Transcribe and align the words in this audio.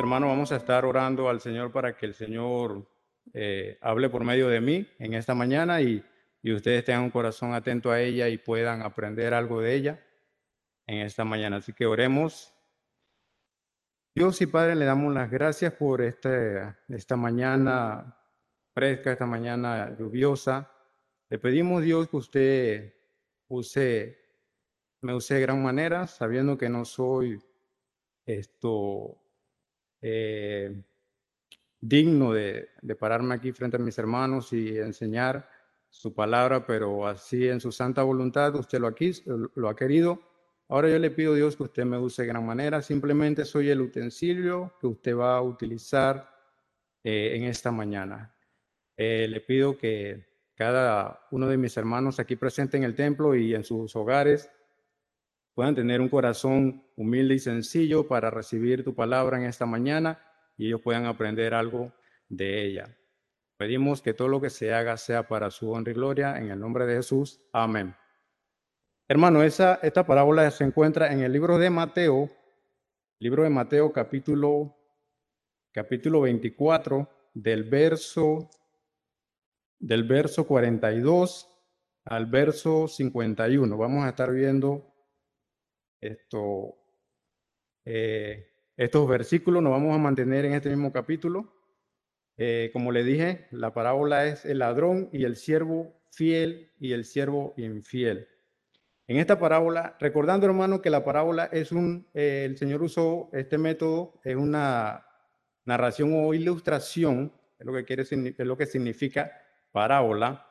hermanos, 0.00 0.30
vamos 0.30 0.50
a 0.50 0.56
estar 0.56 0.86
orando 0.86 1.28
al 1.28 1.40
Señor 1.40 1.70
para 1.72 1.94
que 1.94 2.06
el 2.06 2.14
Señor 2.14 2.88
eh, 3.34 3.78
hable 3.82 4.08
por 4.08 4.24
medio 4.24 4.48
de 4.48 4.60
mí 4.60 4.88
en 4.98 5.12
esta 5.12 5.34
mañana 5.34 5.82
y, 5.82 6.02
y 6.42 6.52
ustedes 6.52 6.86
tengan 6.86 7.04
un 7.04 7.10
corazón 7.10 7.52
atento 7.52 7.90
a 7.90 8.00
ella 8.00 8.28
y 8.28 8.38
puedan 8.38 8.80
aprender 8.80 9.34
algo 9.34 9.60
de 9.60 9.74
ella 9.74 10.00
en 10.86 11.00
esta 11.00 11.24
mañana. 11.24 11.56
Así 11.56 11.74
que 11.74 11.84
oremos. 11.84 12.54
Dios 14.14 14.40
y 14.40 14.46
Padre, 14.46 14.74
le 14.74 14.86
damos 14.86 15.12
las 15.12 15.30
gracias 15.30 15.74
por 15.74 16.00
este, 16.00 16.74
esta 16.88 17.16
mañana 17.16 18.16
fresca, 18.72 19.12
esta 19.12 19.26
mañana 19.26 19.94
lluviosa. 19.98 20.72
Le 21.28 21.38
pedimos, 21.38 21.82
Dios, 21.82 22.08
que 22.08 22.16
usted 22.16 22.94
use, 23.48 24.18
me 25.02 25.14
use 25.14 25.34
de 25.34 25.40
gran 25.42 25.62
manera, 25.62 26.06
sabiendo 26.06 26.56
que 26.56 26.70
no 26.70 26.86
soy 26.86 27.38
esto 28.24 29.19
eh, 30.02 30.82
digno 31.80 32.32
de, 32.32 32.68
pararme 32.98 33.34
aquí 33.34 33.52
frente 33.52 33.76
a 33.76 33.80
mis 33.80 33.98
hermanos 33.98 34.52
y 34.52 34.78
enseñar 34.78 35.48
su 35.88 36.14
palabra, 36.14 36.66
pero 36.66 37.06
así 37.06 37.48
en 37.48 37.60
su 37.60 37.72
santa 37.72 38.02
voluntad 38.02 38.54
usted 38.54 38.78
lo, 38.78 38.86
aquí, 38.86 39.12
lo 39.54 39.68
ha 39.68 39.76
querido. 39.76 40.20
Ahora 40.68 40.88
yo 40.88 40.98
le 40.98 41.10
pido 41.10 41.32
a 41.32 41.36
Dios 41.36 41.56
que 41.56 41.64
usted 41.64 41.84
me 41.84 41.98
use 41.98 42.22
de 42.22 42.28
gran 42.28 42.46
manera. 42.46 42.80
Simplemente 42.80 43.44
soy 43.44 43.70
el 43.70 43.80
utensilio 43.80 44.74
que 44.80 44.86
usted 44.86 45.16
va 45.16 45.36
a 45.36 45.42
utilizar 45.42 46.30
eh, 47.02 47.32
en 47.34 47.44
esta 47.44 47.72
mañana. 47.72 48.32
Eh, 48.96 49.26
le 49.28 49.40
pido 49.40 49.76
que 49.76 50.28
cada 50.54 51.26
uno 51.30 51.48
de 51.48 51.56
mis 51.56 51.76
hermanos 51.76 52.20
aquí 52.20 52.36
presente 52.36 52.76
en 52.76 52.84
el 52.84 52.94
templo 52.94 53.34
y 53.34 53.54
en 53.54 53.64
sus 53.64 53.96
hogares 53.96 54.48
puedan 55.60 55.74
tener 55.74 56.00
un 56.00 56.08
corazón 56.08 56.82
humilde 56.96 57.34
y 57.34 57.38
sencillo 57.38 58.08
para 58.08 58.30
recibir 58.30 58.82
tu 58.82 58.94
palabra 58.94 59.36
en 59.36 59.44
esta 59.44 59.66
mañana 59.66 60.18
y 60.56 60.68
ellos 60.68 60.80
puedan 60.80 61.04
aprender 61.04 61.52
algo 61.52 61.92
de 62.30 62.64
ella. 62.64 62.96
Pedimos 63.58 64.00
que 64.00 64.14
todo 64.14 64.28
lo 64.28 64.40
que 64.40 64.48
se 64.48 64.72
haga 64.72 64.96
sea 64.96 65.28
para 65.28 65.50
su 65.50 65.70
honra 65.70 65.92
y 65.92 65.94
gloria 65.94 66.38
en 66.38 66.50
el 66.50 66.58
nombre 66.58 66.86
de 66.86 66.96
Jesús. 66.96 67.42
Amén. 67.52 67.94
Hermano, 69.06 69.42
esa, 69.42 69.78
esta 69.82 70.06
parábola 70.06 70.50
se 70.50 70.64
encuentra 70.64 71.12
en 71.12 71.20
el 71.20 71.30
libro 71.30 71.58
de 71.58 71.68
Mateo, 71.68 72.30
libro 73.18 73.42
de 73.42 73.50
Mateo 73.50 73.92
capítulo, 73.92 74.74
capítulo 75.72 76.22
24, 76.22 77.06
del 77.34 77.64
verso, 77.64 78.48
del 79.78 80.04
verso 80.04 80.46
42 80.46 81.50
al 82.06 82.24
verso 82.24 82.88
51. 82.88 83.76
Vamos 83.76 84.06
a 84.06 84.08
estar 84.08 84.32
viendo 84.32 84.89
esto, 86.00 86.76
eh, 87.84 88.48
estos 88.76 89.08
versículos 89.08 89.62
nos 89.62 89.72
vamos 89.72 89.94
a 89.94 89.98
mantener 89.98 90.44
en 90.44 90.54
este 90.54 90.70
mismo 90.70 90.92
capítulo. 90.92 91.54
Eh, 92.36 92.70
como 92.72 92.92
le 92.92 93.04
dije, 93.04 93.48
la 93.50 93.74
parábola 93.74 94.26
es 94.26 94.44
el 94.44 94.60
ladrón 94.60 95.10
y 95.12 95.24
el 95.24 95.36
siervo 95.36 96.00
fiel 96.10 96.72
y 96.78 96.92
el 96.92 97.04
siervo 97.04 97.54
infiel. 97.56 98.28
En 99.06 99.18
esta 99.18 99.38
parábola, 99.38 99.96
recordando 99.98 100.46
hermano 100.46 100.80
que 100.80 100.88
la 100.88 101.04
parábola 101.04 101.46
es 101.46 101.72
un, 101.72 102.06
eh, 102.14 102.44
el 102.46 102.56
Señor 102.56 102.82
usó 102.82 103.28
este 103.32 103.58
método, 103.58 104.20
es 104.24 104.36
una 104.36 105.04
narración 105.64 106.12
o 106.14 106.32
ilustración, 106.32 107.32
es 107.58 107.66
lo 107.66 107.72
que 107.74 107.84
quiere, 107.84 108.02
es 108.04 108.46
lo 108.46 108.56
que 108.56 108.66
significa 108.66 109.32
parábola. 109.72 110.46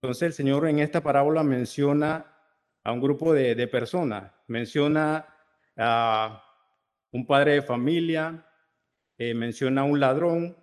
Entonces 0.00 0.22
el 0.22 0.32
Señor 0.34 0.68
en 0.68 0.80
esta 0.80 1.02
parábola 1.02 1.42
menciona 1.42 2.31
a 2.84 2.92
un 2.92 3.00
grupo 3.00 3.32
de, 3.32 3.66
personas. 3.68 4.32
Menciona 4.48 5.26
a 5.76 6.42
un 7.12 7.26
padre 7.26 7.52
de 7.52 7.62
familia, 7.62 8.46
eh, 9.18 9.34
menciona 9.34 9.82
a 9.82 9.84
un 9.84 10.00
ladrón, 10.00 10.56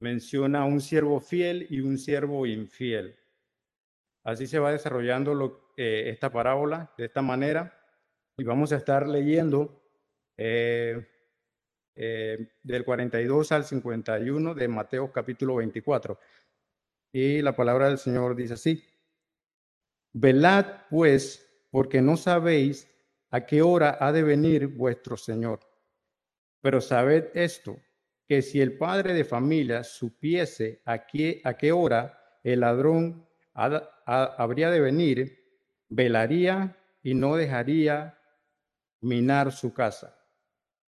menciona 0.00 0.62
a 0.62 0.64
un 0.64 0.80
siervo 0.80 1.20
fiel 1.20 1.66
y 1.70 1.80
un 1.80 1.98
siervo 1.98 2.46
infiel. 2.46 3.16
Así 4.24 4.46
se 4.46 4.58
va 4.58 4.72
desarrollando 4.72 5.72
eh, 5.76 6.04
esta 6.06 6.30
parábola 6.30 6.92
de 6.96 7.06
esta 7.06 7.22
manera 7.22 7.78
y 8.36 8.44
vamos 8.44 8.72
a 8.72 8.76
estar 8.76 9.08
leyendo 9.08 9.82
eh, 10.36 11.08
del 11.94 12.84
42 12.84 13.52
al 13.52 13.64
51 13.64 14.54
de 14.54 14.68
Mateo 14.68 15.12
capítulo 15.12 15.56
24. 15.56 16.18
Y 17.12 17.42
la 17.42 17.54
palabra 17.54 17.88
del 17.88 17.98
Señor 17.98 18.34
dice 18.34 18.54
así. 18.54 18.91
Velad 20.12 20.66
pues, 20.90 21.66
porque 21.70 22.02
no 22.02 22.16
sabéis 22.16 22.88
a 23.30 23.46
qué 23.46 23.62
hora 23.62 23.96
ha 23.98 24.12
de 24.12 24.22
venir 24.22 24.66
vuestro 24.66 25.16
Señor. 25.16 25.60
Pero 26.60 26.80
sabed 26.80 27.30
esto, 27.34 27.78
que 28.28 28.42
si 28.42 28.60
el 28.60 28.76
padre 28.76 29.14
de 29.14 29.24
familia 29.24 29.82
supiese 29.84 30.82
a 30.84 31.06
qué, 31.06 31.40
a 31.44 31.54
qué 31.56 31.72
hora 31.72 32.18
el 32.44 32.60
ladrón 32.60 33.26
habría 33.54 34.70
de 34.70 34.80
venir, 34.80 35.38
velaría 35.88 36.76
y 37.02 37.14
no 37.14 37.36
dejaría 37.36 38.18
minar 39.00 39.50
su 39.52 39.72
casa. 39.72 40.16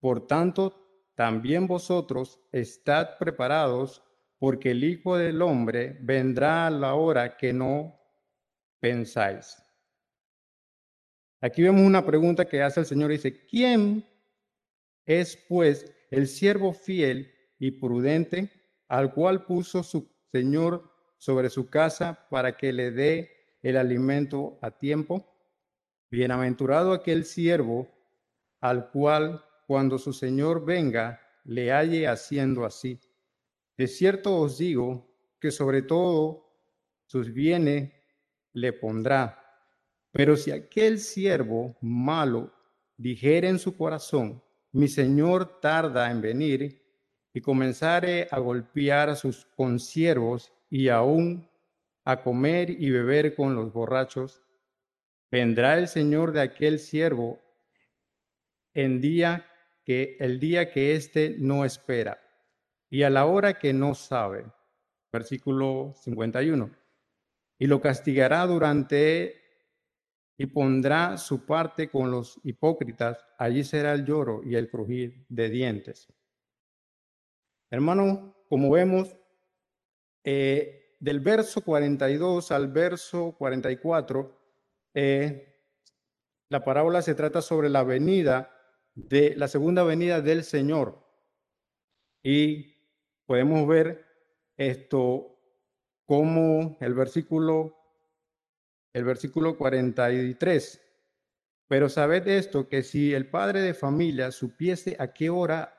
Por 0.01 0.27
tanto, 0.27 0.83
también 1.15 1.67
vosotros 1.67 2.41
estad 2.51 3.19
preparados, 3.19 4.03
porque 4.39 4.73
el 4.73 4.83
Hijo 4.83 5.17
del 5.17 5.41
Hombre 5.43 5.97
vendrá 6.01 6.67
a 6.67 6.71
la 6.71 6.95
hora 6.95 7.37
que 7.37 7.53
no 7.53 8.02
pensáis? 8.83 9.63
Aquí 11.41 11.63
vemos 11.63 11.83
una 11.83 12.05
pregunta 12.05 12.45
que 12.45 12.63
hace 12.63 12.81
el 12.81 12.87
Señor. 12.87 13.13
Dice, 13.13 13.47
¿quién 13.47 14.05
es 15.07 15.37
pues 15.49 15.87
el 16.11 16.27
siervo 16.27 16.73
fiel 16.73 17.33
y 17.61 17.71
prudente 17.71 18.51
al 18.89 19.15
cual 19.15 19.47
puso 19.47 19.85
su 19.85 20.11
Señor 20.33 20.91
sobre 21.17 21.49
su 21.49 21.71
casa 21.71 22.27
para 22.29 22.57
que 22.57 22.73
le 22.73 22.91
dé 22.91 23.31
el 23.63 23.77
alimento 23.77 24.59
a 24.61 24.73
tiempo? 24.73 25.33
Bienaventurado 26.11 26.93
aquel 26.93 27.25
siervo 27.25 27.89
al 28.61 28.91
cual 28.91 29.45
cuando 29.69 29.97
su 29.97 30.13
Señor 30.13 30.65
venga 30.65 31.21
le 31.45 31.71
halle 31.71 32.09
haciendo 32.09 32.65
así. 32.65 32.99
De 33.77 33.87
cierto 33.87 34.37
os 34.39 34.59
digo 34.59 35.09
que 35.41 35.53
sobre 35.53 35.83
todo 35.83 36.53
sus 37.07 37.33
bienes 37.33 38.02
le 38.53 38.73
pondrá. 38.73 39.39
Pero 40.13 40.37
si 40.37 40.51
aquel 40.51 40.99
siervo 40.99 41.77
malo 41.81 42.53
dijere 42.97 43.49
en 43.49 43.59
su 43.59 43.77
corazón, 43.77 44.43
mi 44.73 44.89
señor 44.89 45.61
tarda 45.61 46.11
en 46.11 46.21
venir, 46.21 46.83
y 47.35 47.41
comenzare 47.41 48.29
a 48.31 48.39
golpear 48.39 49.09
a 49.09 49.17
sus 49.17 49.47
consiervos 49.57 50.53
y 50.69 50.89
aún 50.89 51.49
a 52.05 52.23
comer 52.23 52.71
y 52.71 52.91
beber 52.91 53.35
con 53.35 53.55
los 53.55 53.73
borrachos, 53.73 54.43
vendrá 55.31 55.79
el 55.79 55.89
señor 55.89 56.33
de 56.33 56.43
aquel 56.43 56.79
siervo 56.79 57.41
en 58.75 59.01
día 59.01 59.47
que 59.85 60.17
el 60.21 60.39
día 60.39 60.71
que 60.71 60.95
éste 60.95 61.37
no 61.39 61.65
espera 61.65 62.21
y 62.91 63.03
a 63.03 63.11
la 63.11 63.27
hora 63.27 63.59
que 63.59 63.73
no 63.73 63.95
sabe. 63.95 64.45
Versículo 65.11 65.95
51 65.97 66.82
y 67.63 67.69
lo 67.69 67.81
castigará 67.81 68.45
durante 68.45 69.41
y 70.37 70.47
pondrá 70.47 71.17
su 71.17 71.47
parte 71.47 71.89
con 71.89 72.11
los 72.11 72.41
hipócritas, 72.43 73.25
allí 73.39 73.63
será 73.63 73.93
el 73.93 74.05
lloro 74.05 74.43
y 74.45 74.57
el 74.57 74.69
crujir 74.69 75.25
de 75.29 75.49
dientes. 75.49 76.13
Hermano, 77.71 78.35
como 78.49 78.69
vemos, 78.69 79.17
eh, 80.25 80.97
del 80.99 81.21
verso 81.21 81.61
42 81.61 82.51
al 82.51 82.67
verso 82.67 83.37
44, 83.39 84.37
eh, 84.95 85.63
la 86.49 86.65
parábola 86.65 87.01
se 87.01 87.15
trata 87.15 87.41
sobre 87.43 87.71
la 87.71 87.85
venida 87.85 88.51
de 88.97 89.37
la 89.37 89.47
segunda 89.47 89.85
venida 89.85 90.21
del 90.21 90.43
Señor. 90.43 91.07
Y 92.25 92.75
podemos 93.25 93.69
ver 93.69 94.05
esto 94.57 95.32
como 96.07 96.77
el 96.81 96.95
versículo, 96.95 97.77
el 98.93 99.05
versículo 99.05 99.57
43. 99.57 100.81
Pero 101.69 101.89
sabed 101.89 102.27
esto, 102.29 102.69
que 102.69 102.83
si 102.83 103.15
el 103.15 103.31
padre 103.31 103.63
de 103.63 103.75
familia 103.75 104.31
supiese 104.31 104.97
a 104.99 105.13
qué 105.13 105.31
hora 105.31 105.75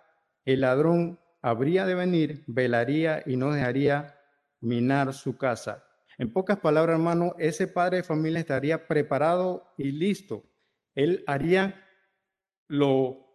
el 0.46 0.62
ladrón 0.62 1.20
habría 1.42 1.86
de 1.86 1.96
venir, 1.96 2.44
velaría 2.48 3.22
y 3.26 3.36
no 3.36 3.52
dejaría 3.52 4.20
minar 4.60 5.14
su 5.14 5.38
casa. 5.38 5.86
En 6.18 6.32
pocas 6.32 6.60
palabras, 6.60 6.96
hermano, 6.96 7.36
ese 7.38 7.68
padre 7.68 7.98
de 7.98 8.04
familia 8.04 8.40
estaría 8.40 8.88
preparado 8.88 9.74
y 9.78 9.92
listo. 9.92 10.44
Él 10.96 11.24
haría 11.28 11.86
lo, 12.68 13.28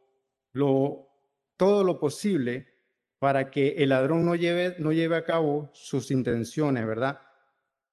lo, 0.52 1.08
todo 1.56 1.84
lo 1.84 2.00
posible 2.00 2.77
para 3.18 3.50
que 3.50 3.70
el 3.78 3.90
ladrón 3.90 4.24
no 4.24 4.34
lleve, 4.34 4.76
no 4.78 4.92
lleve 4.92 5.16
a 5.16 5.24
cabo 5.24 5.70
sus 5.72 6.10
intenciones, 6.10 6.86
¿verdad? 6.86 7.20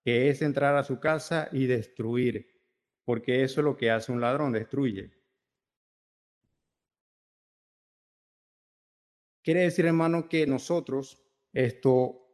Que 0.03 0.29
es 0.29 0.41
entrar 0.41 0.75
a 0.75 0.83
su 0.83 0.99
casa 0.99 1.49
y 1.51 1.65
destruir, 1.65 2.47
porque 3.03 3.43
eso 3.43 3.61
es 3.61 3.65
lo 3.65 3.77
que 3.77 3.91
hace 3.91 4.11
un 4.11 4.21
ladrón, 4.21 4.51
destruye. 4.51 5.15
quiere 9.45 9.61
decir, 9.61 9.85
hermano, 9.85 10.27
que 10.27 10.47
nosotros, 10.47 11.23
esto, 11.53 12.27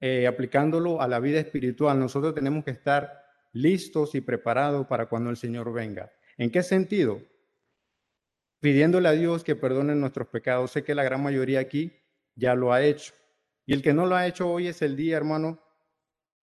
eh, 0.00 0.28
aplicándolo 0.28 1.02
a 1.02 1.08
la 1.08 1.18
vida 1.18 1.40
espiritual, 1.40 1.98
nosotros 1.98 2.32
tenemos 2.32 2.64
que 2.64 2.70
estar 2.70 3.24
listos 3.52 4.14
y 4.14 4.20
preparados 4.20 4.86
para 4.86 5.06
cuando 5.06 5.30
el 5.30 5.36
Señor 5.36 5.72
venga. 5.72 6.12
¿En 6.38 6.52
qué 6.52 6.62
sentido? 6.62 7.20
Pidiéndole 8.60 9.08
a 9.08 9.12
Dios 9.12 9.42
que 9.42 9.56
perdone 9.56 9.96
nuestros 9.96 10.28
pecados. 10.28 10.70
Sé 10.70 10.84
que 10.84 10.94
la 10.94 11.02
gran 11.02 11.22
mayoría 11.22 11.58
aquí 11.58 11.92
ya 12.34 12.54
lo 12.54 12.72
ha 12.72 12.82
hecho. 12.82 13.12
Y 13.66 13.72
el 13.72 13.82
que 13.82 13.94
no 13.94 14.06
lo 14.06 14.16
ha 14.16 14.26
hecho 14.26 14.50
hoy 14.50 14.68
es 14.68 14.82
el 14.82 14.96
día, 14.96 15.16
hermano, 15.16 15.60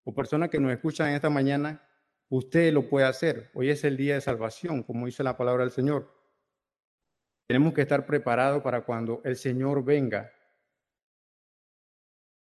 o 0.04 0.14
persona 0.14 0.48
que 0.48 0.58
nos 0.58 0.72
escuchan 0.72 1.10
esta 1.10 1.30
mañana, 1.30 1.86
usted 2.28 2.72
lo 2.72 2.88
puede 2.88 3.06
hacer. 3.06 3.50
Hoy 3.54 3.70
es 3.70 3.84
el 3.84 3.96
día 3.96 4.14
de 4.14 4.20
salvación, 4.20 4.82
como 4.82 5.06
dice 5.06 5.22
la 5.22 5.36
palabra 5.36 5.64
del 5.64 5.72
Señor. 5.72 6.12
Tenemos 7.46 7.74
que 7.74 7.82
estar 7.82 8.06
preparados 8.06 8.62
para 8.62 8.84
cuando 8.84 9.20
el 9.24 9.36
Señor 9.36 9.84
venga. 9.84 10.32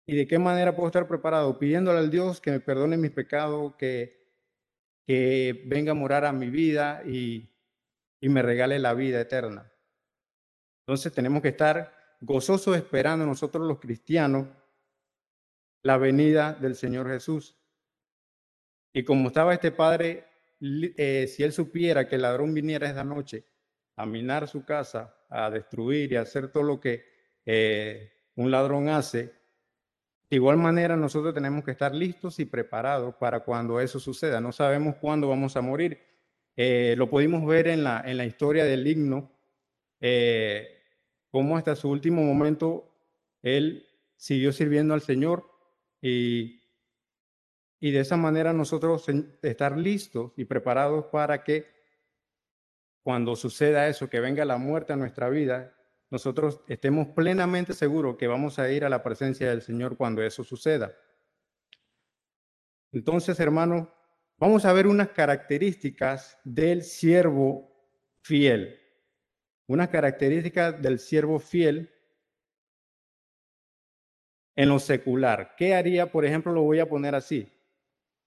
¿Y 0.06 0.16
de 0.16 0.28
qué 0.28 0.40
manera 0.40 0.76
puedo 0.76 0.88
estar 0.88 1.08
preparado? 1.08 1.58
Pidiéndole 1.58 2.00
al 2.00 2.12
Dios 2.12 2.42
que 2.42 2.52
me 2.52 2.60
perdone 2.60 2.98
mis 2.98 3.12
pecados, 3.12 3.76
que, 3.76 4.30
que 5.06 5.64
venga 5.66 5.92
a 5.92 5.96
morar 5.96 6.26
a 6.26 6.34
mi 6.34 6.50
vida 6.50 7.04
y, 7.06 7.50
y 8.20 8.30
me 8.30 8.42
regale 8.42 8.80
la 8.80 8.94
vida 8.94 9.20
eterna. 9.20 9.72
Entonces 10.86 11.12
tenemos 11.14 11.42
que 11.42 11.50
estar 11.50 12.01
gozosos 12.22 12.78
esperando 12.78 13.26
nosotros 13.26 13.68
los 13.68 13.80
cristianos 13.80 14.48
la 15.84 15.98
venida 15.98 16.54
del 16.54 16.76
Señor 16.76 17.10
Jesús. 17.10 17.58
Y 18.94 19.04
como 19.04 19.28
estaba 19.28 19.54
este 19.54 19.72
padre, 19.72 20.28
eh, 20.62 21.28
si 21.28 21.44
él 21.44 21.52
supiera 21.52 22.08
que 22.08 22.16
el 22.16 22.22
ladrón 22.22 22.54
viniera 22.54 22.88
esta 22.88 23.04
noche 23.04 23.46
a 23.96 24.06
minar 24.06 24.48
su 24.48 24.64
casa, 24.64 25.16
a 25.30 25.50
destruir 25.50 26.12
y 26.12 26.18
hacer 26.18 26.52
todo 26.52 26.64
lo 26.64 26.80
que 26.80 27.04
eh, 27.46 28.12
un 28.36 28.52
ladrón 28.52 28.90
hace, 28.90 29.34
de 30.30 30.36
igual 30.36 30.58
manera 30.58 30.96
nosotros 30.96 31.34
tenemos 31.34 31.64
que 31.64 31.72
estar 31.72 31.94
listos 31.94 32.40
y 32.40 32.46
preparados 32.46 33.16
para 33.16 33.42
cuando 33.42 33.80
eso 33.80 34.00
suceda. 34.00 34.40
No 34.40 34.52
sabemos 34.52 34.96
cuándo 34.96 35.28
vamos 35.28 35.58
a 35.58 35.62
morir. 35.62 36.00
Eh, 36.56 36.96
lo 36.98 37.10
pudimos 37.10 37.46
ver 37.46 37.68
en 37.68 37.84
la, 37.84 38.04
en 38.06 38.18
la 38.18 38.26
historia 38.26 38.66
del 38.66 38.86
himno, 38.86 39.32
cómo 41.32 41.58
hasta 41.58 41.76
su 41.76 41.90
último 41.90 42.22
momento 42.22 42.94
él 43.42 43.88
siguió 44.16 44.52
sirviendo 44.52 44.94
al 44.94 45.02
Señor 45.02 45.50
y 46.02 46.62
y 47.82 47.92
de 47.92 48.00
esa 48.00 48.16
manera 48.16 48.54
nosotros 48.54 49.08
estar 49.42 49.76
listos 49.76 50.34
y 50.38 50.46
preparados 50.46 51.06
para 51.06 51.44
que 51.44 51.66
cuando 53.02 53.36
suceda 53.36 53.88
eso, 53.88 54.08
que 54.08 54.20
venga 54.20 54.46
la 54.46 54.58
muerte 54.58 54.94
a 54.94 54.96
nuestra 54.96 55.30
vida, 55.30 55.76
nosotros 56.12 56.62
estemos 56.68 57.08
plenamente 57.08 57.74
seguros 57.74 58.18
que 58.18 58.28
vamos 58.28 58.60
a 58.60 58.72
ir 58.72 58.86
a 58.86 58.90
la 58.90 59.02
presencia 59.02 59.50
del 59.50 59.64
Señor 59.64 59.98
cuando 59.98 60.22
eso 60.22 60.44
suceda. 60.44 60.96
Entonces, 62.92 63.40
hermanos, 63.40 63.88
vamos 64.38 64.64
a 64.66 64.74
ver 64.74 64.86
unas 64.86 65.10
características 65.10 66.38
del 66.44 66.84
siervo 66.84 67.68
fiel. 68.22 68.80
Unas 69.72 69.88
características 69.88 70.82
del 70.82 71.00
siervo 71.00 71.40
fiel 71.40 71.90
en 74.54 74.68
lo 74.68 74.80
secular. 74.80 75.56
¿Qué 75.58 75.76
haría, 75.76 76.12
por 76.12 76.26
ejemplo, 76.26 76.52
lo 76.52 76.64
voy 76.64 76.80
a 76.80 76.90
poner 76.90 77.16
así? 77.16 77.48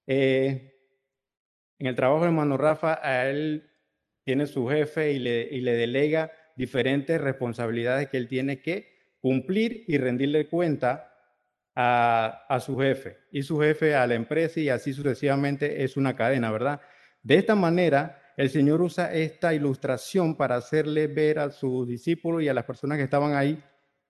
Eh, 0.06 0.74
en 1.78 1.86
el 1.86 1.94
trabajo 1.94 2.22
de 2.22 2.28
hermano 2.28 2.56
Rafa, 2.56 2.98
a 3.02 3.28
él 3.28 3.70
tiene 4.24 4.46
su 4.46 4.66
jefe 4.68 5.12
y 5.12 5.18
le, 5.18 5.42
y 5.42 5.60
le 5.60 5.74
delega 5.74 6.32
diferentes 6.56 7.20
responsabilidades 7.20 8.08
que 8.08 8.16
él 8.16 8.26
tiene 8.26 8.62
que 8.62 8.96
cumplir 9.20 9.84
y 9.86 9.98
rendirle 9.98 10.48
cuenta 10.48 11.14
a, 11.74 12.46
a, 12.48 12.58
su 12.58 12.78
jefe 12.78 13.18
y 13.30 13.42
su 13.42 13.60
jefe 13.60 13.94
a 13.94 14.06
la 14.06 14.14
empresa 14.14 14.60
y 14.60 14.70
así 14.70 14.94
sucesivamente 14.94 15.84
es 15.84 15.98
una 15.98 16.16
cadena, 16.16 16.50
¿verdad? 16.50 16.80
De 17.22 17.34
esta 17.34 17.54
manera, 17.54 18.23
el 18.36 18.50
Señor 18.50 18.82
usa 18.82 19.12
esta 19.12 19.54
ilustración 19.54 20.36
para 20.36 20.56
hacerle 20.56 21.06
ver 21.06 21.38
a 21.38 21.50
sus 21.50 21.86
discípulos 21.86 22.42
y 22.42 22.48
a 22.48 22.54
las 22.54 22.64
personas 22.64 22.98
que 22.98 23.04
estaban 23.04 23.34
ahí 23.34 23.62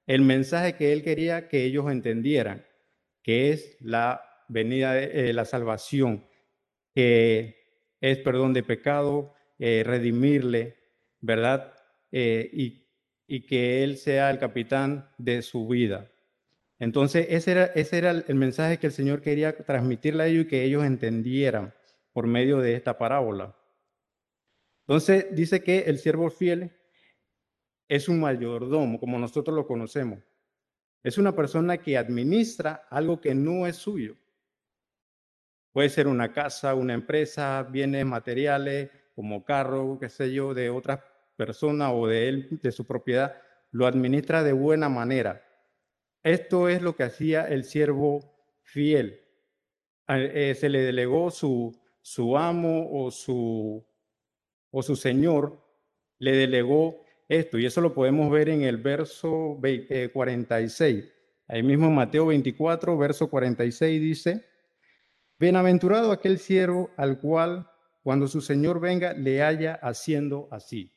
el 0.07 0.23
mensaje 0.23 0.75
que 0.77 0.93
él 0.93 1.03
quería 1.03 1.49
que 1.49 1.65
ellos 1.65 1.91
entendieran, 1.91 2.67
que 3.23 3.51
es 3.51 3.77
la 3.81 4.23
venida 4.49 4.93
de 4.93 5.31
eh, 5.31 5.33
la 5.33 5.45
salvación, 5.45 6.27
que 6.95 7.57
es 8.01 8.19
perdón 8.19 8.53
de 8.53 8.63
pecado, 8.63 9.35
eh, 9.59 9.83
redimirle, 9.85 10.77
¿verdad? 11.21 11.73
Eh, 12.13 12.51
y, 12.53 12.85
que 13.49 13.83
Él 13.83 13.97
sea 13.97 14.31
el 14.31 14.39
capitán 14.39 15.11
de 15.19 15.43
su 15.43 15.67
vida. 15.67 16.09
Entonces, 16.79 17.27
ese 17.31 17.53
era, 17.53 17.65
ese 17.65 17.99
era 17.99 18.11
el 18.11 18.35
mensaje 18.37 18.79
que 18.79 18.87
el 18.87 18.93
Señor 18.93 19.23
quería 19.23 19.57
transmitirle 19.57 20.23
a 20.23 20.27
ellos 20.27 20.45
y 20.45 20.49
que 20.49 20.63
ellos 20.63 20.85
entendieran 20.85 21.75
por 22.13 22.27
medio 22.29 22.59
de 22.59 22.75
esta 22.75 22.97
parábola. 22.97 23.57
Entonces, 24.87 25.27
dice 25.33 25.63
que 25.63 25.81
el 25.81 25.99
siervo 25.99 26.31
fiel 26.31 26.71
es 27.89 28.09
un 28.09 28.21
mayordomo, 28.21 29.01
como 29.01 29.19
nosotros 29.19 29.57
lo 29.57 29.67
conocemos. 29.67 30.21
Es 31.03 31.19
una 31.19 31.35
persona 31.35 31.79
que 31.79 31.97
administra 31.99 32.87
algo 32.91 33.21
que 33.21 33.35
no 33.35 33.67
es 33.67 33.77
suyo. 33.77 34.17
Puede 35.73 35.89
ser 35.89 36.07
una 36.07 36.33
casa, 36.33 36.75
una 36.75 36.95
empresa, 36.95 37.63
bienes 37.63 38.07
materiales 38.07 38.91
como 39.15 39.45
carro, 39.45 39.99
qué 39.99 40.09
sé 40.09 40.33
yo, 40.33 40.55
de 40.55 40.71
otra 40.71 41.05
persona 41.37 41.93
o 41.93 42.07
de 42.07 42.29
él, 42.29 42.61
de 42.63 42.73
su 42.73 42.87
propiedad, 42.87 43.37
lo 43.71 43.87
administra 43.87 44.43
de 44.43 44.53
buena 44.53 44.89
manera. 44.89 45.43
Esto 46.23 46.69
es 46.69 46.81
lo 46.81 46.95
que 46.97 47.03
hacía 47.05 47.47
el 47.49 47.65
siervo 47.65 48.35
fiel. 48.63 49.21
Eh, 50.09 50.55
se 50.59 50.69
le 50.69 50.81
delegó 50.81 51.31
su, 51.31 51.77
su 52.01 52.37
amo 52.37 52.89
o 52.91 53.11
su, 53.11 53.85
o 54.77 54.83
su 54.83 54.97
señor, 54.97 55.63
le 56.19 56.33
delegó 56.33 57.01
esto. 57.29 57.59
Y 57.59 57.67
eso 57.67 57.81
lo 57.81 57.95
podemos 57.95 58.29
ver 58.29 58.49
en 58.49 58.63
el 58.63 58.77
verso 58.79 59.57
46. 60.13 61.05
Eh, 61.05 61.11
Ahí 61.47 61.63
mismo 61.63 61.87
en 61.87 61.95
Mateo 61.95 62.27
24, 62.27 62.99
verso 62.99 63.31
46 63.31 64.01
dice, 64.01 64.45
Bienaventurado 65.39 66.11
aquel 66.11 66.39
siervo 66.39 66.91
al 66.97 67.21
cual 67.21 67.71
cuando 68.03 68.27
su 68.27 68.41
Señor 68.41 68.81
venga 68.81 69.13
le 69.13 69.43
haya 69.43 69.75
haciendo 69.75 70.49
así. 70.51 70.93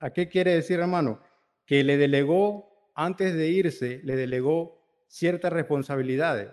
¿A 0.00 0.10
qué 0.10 0.28
quiere 0.28 0.54
decir, 0.54 0.80
hermano? 0.80 1.20
Que 1.66 1.84
le 1.84 1.96
delegó, 1.96 2.90
antes 2.96 3.34
de 3.34 3.48
irse, 3.50 4.00
le 4.02 4.16
delegó 4.16 4.82
ciertas 5.06 5.52
responsabilidades. 5.52 6.50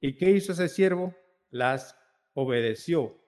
¿Y 0.00 0.16
qué 0.16 0.30
hizo 0.30 0.52
ese 0.52 0.68
siervo? 0.68 1.14
Las 1.50 1.96
obedeció. 2.32 3.23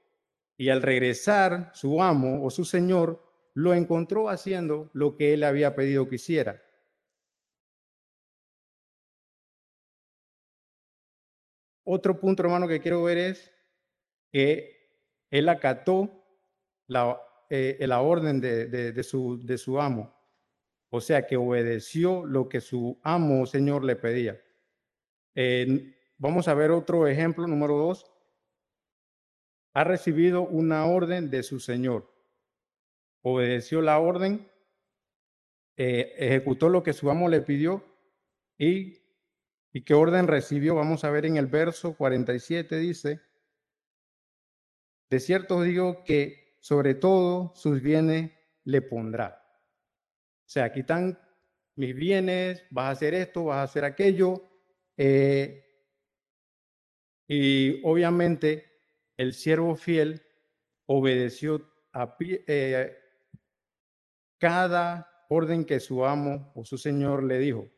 Y 0.56 0.70
al 0.70 0.82
regresar, 0.82 1.70
su 1.75 2.02
amo 2.02 2.44
o 2.44 2.50
su 2.50 2.64
señor 2.64 3.22
lo 3.54 3.75
encontró 3.75 4.28
haciendo 4.28 4.90
lo 4.92 5.16
que 5.16 5.34
él 5.34 5.44
había 5.44 5.75
pedido 5.75 6.08
que 6.08 6.16
hiciera. 6.16 6.62
Otro 11.84 12.18
punto, 12.18 12.42
hermano, 12.42 12.66
que 12.66 12.80
quiero 12.80 13.02
ver 13.04 13.18
es 13.18 13.52
que 14.32 14.76
él 15.30 15.48
acató 15.48 16.10
la, 16.86 17.20
eh, 17.48 17.76
la 17.86 18.00
orden 18.00 18.40
de, 18.40 19.02
su, 19.02 19.40
de 19.44 19.56
su 19.56 19.80
amo. 19.80 20.12
O 20.90 21.00
sea, 21.00 21.26
que 21.26 21.36
obedeció 21.36 22.26
lo 22.26 22.48
que 22.48 22.60
su 22.60 22.98
amo 23.02 23.42
o 23.42 23.46
señor 23.46 23.84
le 23.84 23.96
pedía. 23.96 24.40
vamos 26.18 26.48
a 26.48 26.54
ver 26.54 26.70
otro 26.70 27.06
ejemplo, 27.06 27.46
número 27.46 27.76
dos. 27.76 28.04
Ha 29.76 29.85
recibido 29.85 30.42
una 30.42 30.87
orden 30.87 31.30
de 31.30 31.42
su 31.42 31.61
señor. 31.61 32.11
Obedeció 33.23 33.83
la 33.83 33.99
orden, 33.99 34.50
eh, 35.76 36.14
ejecutó 36.16 36.68
lo 36.68 36.83
que 36.83 36.95
su 36.95 37.11
amo 37.11 37.28
le 37.28 37.42
pidió 37.42 37.85
y 38.56 39.06
¿Y 39.76 39.83
qué 39.83 39.92
orden 39.92 40.26
recibió? 40.26 40.75
Vamos 40.75 41.04
a 41.04 41.11
ver 41.11 41.26
en 41.26 41.37
el 41.37 41.49
verso 41.49 41.95
47 41.99 42.78
dice, 42.78 43.21
de 45.11 45.21
cierto 45.21 45.61
digo 45.61 46.02
que 46.02 46.56
sobre 46.61 46.95
todo 46.95 47.52
sus 47.54 47.83
bienes 47.83 48.30
le 48.64 48.80
pondrá. 48.80 49.38
O 50.47 50.49
sea, 50.49 50.64
aquí 50.64 50.80
están 50.80 51.21
mis 51.75 51.95
bienes, 51.95 52.64
vas 52.71 52.87
a 52.87 52.90
hacer 52.92 53.12
esto, 53.12 53.45
vas 53.45 53.59
a 53.59 53.62
hacer 53.64 53.85
aquello. 53.85 54.49
Eh, 54.97 55.62
y 57.28 57.83
obviamente 57.85 58.75
el 59.16 59.32
siervo 59.35 59.76
fiel 59.76 60.23
obedeció 60.87 61.68
a 61.92 62.16
eh, 62.20 62.96
cada 64.38 65.08
orden 65.28 65.64
que 65.64 65.80
su 65.80 66.04
amo 66.04 66.52
o 66.54 66.64
su 66.64 66.78
señor 66.78 67.23
le 67.25 67.38
dijo 67.38 67.70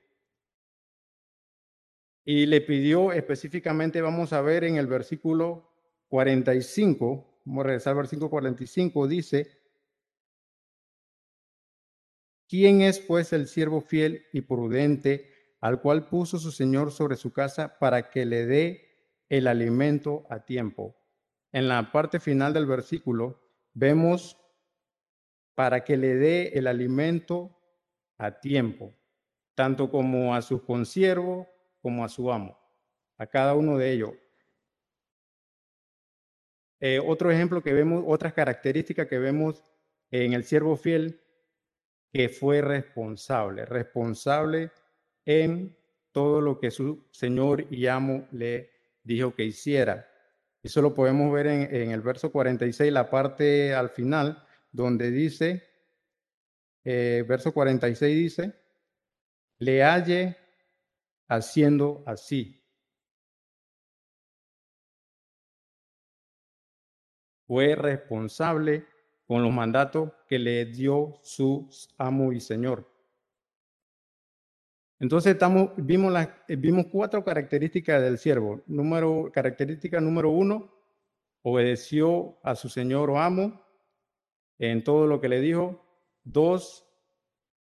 y 2.29 2.45
le 2.45 2.61
pidió 2.61 3.11
específicamente, 3.13 4.03
vamos 4.03 4.35
a 4.35 4.43
ver 4.43 4.65
en 4.65 4.77
el 4.77 4.87
versículo 4.87 5.73
45, 6.09 7.43
vamos 7.47 7.65
a 7.65 7.67
regresar 7.69 7.93
al 7.93 7.97
versículo 7.97 8.29
45, 8.29 9.09
dice, 9.09 9.59
¿Quién 12.47 12.83
es 12.83 12.99
pues 12.99 13.33
el 13.33 13.49
siervo 13.49 13.81
fiel 13.81 14.27
y 14.35 14.43
prudente 14.43 15.57
al 15.63 15.81
cual 15.81 16.07
puso 16.11 16.39
su 16.39 16.53
señor 16.53 16.93
sobre 16.93 17.17
su 17.17 17.33
casa 17.33 17.79
para 17.79 18.11
que 18.11 18.27
le 18.27 18.45
dé 18.45 19.25
el 19.31 19.47
alimento 19.47 20.27
a 20.29 20.45
tiempo? 20.45 20.98
En 21.53 21.69
la 21.69 21.91
parte 21.93 22.21
final 22.21 22.53
del 22.53 22.67
versículo 22.67 23.41
vemos 23.73 24.37
para 25.55 25.83
que 25.83 25.97
le 25.97 26.15
dé 26.15 26.49
el 26.55 26.67
alimento 26.67 27.57
a 28.19 28.41
tiempo, 28.41 28.95
tanto 29.55 29.91
como 29.91 30.35
a 30.35 30.43
su 30.43 30.65
consiervo 30.65 31.49
como 31.81 32.05
a 32.05 32.09
su 32.09 32.31
amo, 32.31 32.59
a 33.17 33.27
cada 33.27 33.55
uno 33.55 33.79
de 33.79 33.93
ellos. 33.93 34.13
Eh, 36.81 37.01
otro 37.05 37.31
ejemplo 37.31 37.63
que 37.63 37.73
vemos, 37.73 38.05
otras 38.07 38.33
características 38.35 39.07
que 39.09 39.19
vemos 39.19 39.65
en 40.11 40.33
el 40.33 40.45
siervo 40.45 40.77
fiel, 40.77 41.21
que 42.13 42.29
fue 42.29 42.61
responsable, 42.61 43.65
responsable 43.65 44.71
en 45.25 45.77
todo 46.13 46.41
lo 46.41 46.59
que 46.59 46.71
su 46.71 47.07
señor 47.11 47.67
y 47.71 47.87
amo 47.87 48.27
le 48.33 48.71
dijo 49.03 49.35
que 49.35 49.45
hiciera. 49.45 50.08
Eso 50.63 50.83
lo 50.83 50.93
podemos 50.95 51.33
ver 51.33 51.47
en, 51.47 51.91
el 51.91 52.01
verso 52.01 52.33
46, 52.33 52.93
la 52.93 53.09
parte 53.09 53.75
al 53.75 53.91
final, 53.91 54.45
donde 54.73 55.11
dice, 55.11 55.63
eh, 56.85 57.25
verso 57.29 57.53
46 57.53 58.17
dice, 58.17 58.55
le 59.59 59.83
halle 59.83 60.37
haciendo 61.29 62.03
así. 62.07 62.61
Fue 67.47 67.75
responsable 67.75 68.87
con 69.27 69.43
los 69.43 69.53
mandatos 69.53 70.13
que 70.29 70.39
le 70.39 70.67
dio 70.67 71.19
su 71.23 71.69
amo 71.97 72.33
y 72.33 72.41
señor. 72.41 72.98
Entonces 75.01 75.37
las, 75.41 76.29
vimos 76.49 76.87
cuatro 76.91 77.25
características 77.25 78.03
del 78.03 78.19
siervo. 78.19 78.63
Número, 78.67 79.31
característica 79.33 80.01
número 80.01 80.31
uno, 80.31 80.75
obedeció 81.43 82.39
a 82.43 82.57
su 82.57 82.69
señor 82.69 83.11
o 83.11 83.19
amo 83.21 83.65
en 84.59 84.83
todo 84.83 85.07
lo 85.07 85.21
que 85.21 85.29
le 85.29 85.41
dijo. 85.41 85.85
Dos, 86.25 86.85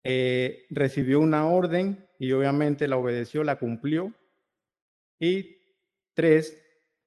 eh, 0.04 0.66
recibió 0.72 1.20
una 1.20 1.48
orden 1.48 2.08
y 2.18 2.32
obviamente 2.32 2.88
la 2.88 2.98
obedeció, 2.98 3.44
la 3.44 3.60
cumplió. 3.60 4.14
Y 5.20 5.58
tres, 6.16 6.62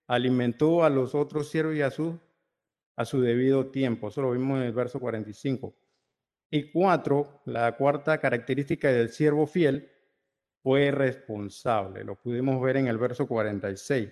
alimentó 0.07 0.85
a 0.85 0.91
los 0.91 1.15
otros 1.15 1.51
siervos 1.51 1.75
y 1.75 1.83
a 1.83 1.91
su, 1.91 2.21
a 2.97 3.05
su 3.05 3.21
debido 3.21 3.71
tiempo. 3.71 4.09
Eso 4.09 4.23
lo 4.23 4.31
vimos 4.31 4.59
en 4.59 4.67
el 4.67 4.73
verso 4.73 5.01
45. 5.01 5.75
Y 6.51 6.71
cuatro, 6.71 7.41
la 7.47 7.77
cuarta 7.77 8.19
característica 8.19 8.93
del 8.93 9.09
siervo 9.09 9.47
fiel 9.47 9.92
fue 10.63 10.91
responsable. 10.91 12.05
Lo 12.05 12.17
pudimos 12.17 12.61
ver 12.63 12.77
en 12.77 12.87
el 12.87 12.99
verso 12.99 13.27
46. 13.27 14.11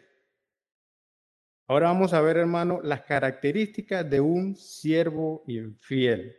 Ahora 1.69 1.87
vamos 1.87 2.13
a 2.13 2.21
ver, 2.21 2.37
hermano, 2.37 2.81
las 2.83 3.03
características 3.03 4.09
de 4.11 4.21
un 4.21 4.57
siervo 4.57 5.45
infiel. 5.47 6.37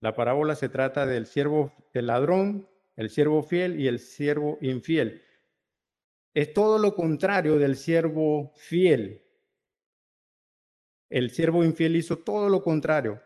La 0.00 0.14
parábola 0.14 0.54
se 0.54 0.70
trata 0.70 1.04
del 1.04 1.26
siervo, 1.26 1.72
del 1.92 2.06
ladrón, 2.06 2.68
el 2.96 3.10
siervo 3.10 3.42
fiel 3.42 3.78
y 3.78 3.88
el 3.88 3.98
siervo 3.98 4.56
infiel. 4.62 5.22
Es 6.32 6.54
todo 6.54 6.78
lo 6.78 6.94
contrario 6.94 7.58
del 7.58 7.76
siervo 7.76 8.52
fiel. 8.56 9.22
El 11.10 11.30
siervo 11.30 11.62
infiel 11.62 11.96
hizo 11.96 12.18
todo 12.18 12.48
lo 12.48 12.62
contrario. 12.62 13.22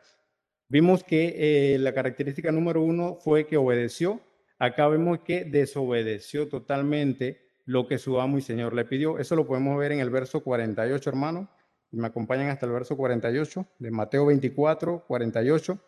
Vimos 0.68 1.02
que 1.02 1.74
eh, 1.74 1.78
la 1.78 1.94
característica 1.94 2.52
número 2.52 2.82
uno 2.82 3.16
fue 3.16 3.46
que 3.46 3.56
obedeció. 3.56 4.20
Acá 4.60 4.88
vemos 4.88 5.20
que 5.20 5.46
desobedeció 5.46 6.46
totalmente 6.46 7.48
lo 7.64 7.88
que 7.88 7.96
su 7.96 8.20
amo 8.20 8.36
y 8.36 8.42
señor 8.42 8.74
le 8.74 8.84
pidió. 8.84 9.18
Eso 9.18 9.34
lo 9.34 9.46
podemos 9.46 9.78
ver 9.78 9.92
en 9.92 10.00
el 10.00 10.10
verso 10.10 10.44
48, 10.44 11.08
hermano. 11.08 11.48
Me 11.92 12.06
acompañan 12.06 12.50
hasta 12.50 12.66
el 12.66 12.72
verso 12.72 12.94
48 12.94 13.66
de 13.78 13.90
Mateo 13.90 14.26
24, 14.26 15.06
48. 15.06 15.78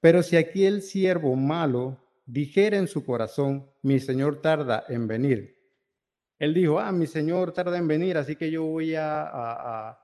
Pero 0.00 0.24
si 0.24 0.36
aquí 0.36 0.66
el 0.66 0.82
siervo 0.82 1.36
malo 1.36 2.02
dijera 2.26 2.78
en 2.78 2.88
su 2.88 3.04
corazón, 3.04 3.70
mi 3.82 4.00
señor 4.00 4.42
tarda 4.42 4.84
en 4.88 5.06
venir. 5.06 5.56
Él 6.40 6.54
dijo, 6.54 6.80
ah, 6.80 6.90
mi 6.90 7.06
señor 7.06 7.52
tarda 7.52 7.78
en 7.78 7.86
venir, 7.86 8.16
así 8.16 8.34
que 8.34 8.50
yo 8.50 8.64
voy 8.64 8.96
a, 8.96 9.22
a, 9.22 10.00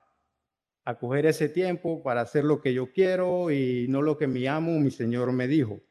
a 0.85 0.97
coger 0.97 1.25
ese 1.25 1.49
tiempo 1.49 2.01
para 2.01 2.21
hacer 2.21 2.45
lo 2.45 2.61
que 2.61 2.73
yo 2.73 2.93
quiero 2.93 3.51
y 3.51 3.87
no 3.89 4.01
lo 4.01 4.17
que 4.17 4.27
mi 4.27 4.47
amo, 4.47 4.79
mi 4.79 4.91
señor 4.91 5.33
me 5.33 5.49
dijo. 5.49 5.81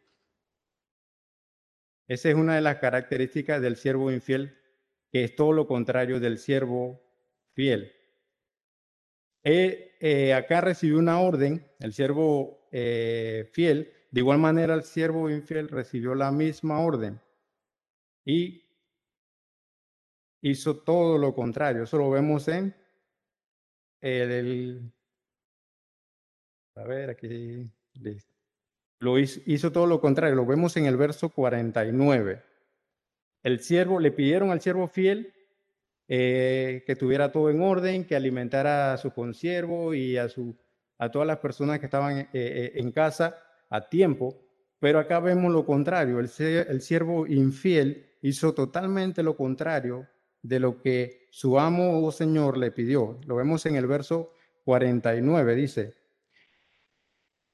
Esa 2.06 2.28
es 2.28 2.34
una 2.34 2.54
de 2.54 2.60
las 2.60 2.76
características 2.76 3.62
del 3.62 3.76
siervo 3.76 4.10
infiel 4.12 4.58
que 5.10 5.24
es 5.24 5.36
todo 5.36 5.52
lo 5.52 5.66
contrario 5.66 6.18
del 6.18 6.38
siervo 6.38 7.00
fiel. 7.52 7.92
Eh, 9.44 10.34
acá 10.34 10.60
recibió 10.60 10.98
una 10.98 11.20
orden, 11.20 11.70
el 11.78 11.92
siervo 11.92 12.66
eh, 12.72 13.48
fiel, 13.52 13.92
de 14.10 14.20
igual 14.20 14.38
manera 14.38 14.74
el 14.74 14.82
siervo 14.82 15.30
infiel 15.30 15.68
recibió 15.68 16.14
la 16.14 16.32
misma 16.32 16.80
orden 16.80 17.20
y 18.24 18.64
hizo 20.40 20.78
todo 20.78 21.16
lo 21.18 21.34
contrario. 21.34 21.84
Eso 21.84 21.98
lo 21.98 22.10
vemos 22.10 22.48
en 22.48 22.74
el, 24.00 24.92
a 26.74 26.84
ver, 26.84 27.10
aquí 27.10 27.70
lo 29.04 29.18
hizo, 29.18 29.70
todo 29.70 29.86
lo 29.86 30.00
contrario. 30.00 30.34
Lo 30.34 30.46
vemos 30.46 30.76
en 30.76 30.86
el 30.86 30.96
verso 30.96 31.28
49 31.28 32.42
el 33.44 33.60
siervo, 33.60 34.00
le 34.00 34.10
pidieron 34.10 34.50
al 34.50 34.62
siervo 34.62 34.88
fiel 34.88 35.32
eh, 36.08 36.82
que 36.86 36.96
tuviera 36.96 37.30
todo 37.30 37.50
en 37.50 37.60
orden, 37.60 38.04
que 38.04 38.16
alimentara 38.16 38.94
a 38.94 38.96
su 38.96 39.12
consiervo 39.12 39.94
y 39.94 40.16
a, 40.16 40.28
su, 40.28 40.56
a 40.98 41.10
todas 41.10 41.28
las 41.28 41.38
personas 41.38 41.78
que 41.78 41.84
estaban 41.84 42.18
eh, 42.18 42.28
eh, 42.32 42.72
en 42.76 42.90
casa 42.90 43.36
a 43.68 43.88
tiempo. 43.88 44.40
Pero 44.80 44.98
acá 44.98 45.20
vemos 45.20 45.52
lo 45.52 45.64
contrario, 45.64 46.20
el, 46.20 46.30
el 46.38 46.80
siervo 46.80 47.26
infiel 47.26 48.06
hizo 48.22 48.54
totalmente 48.54 49.22
lo 49.22 49.36
contrario 49.36 50.08
de 50.42 50.60
lo 50.60 50.80
que 50.80 51.26
su 51.30 51.58
amo 51.58 52.02
o 52.02 52.12
señor 52.12 52.56
le 52.56 52.70
pidió. 52.70 53.18
Lo 53.26 53.36
vemos 53.36 53.64
en 53.66 53.76
el 53.76 53.86
verso 53.86 54.32
49, 54.64 55.54
dice, 55.54 55.94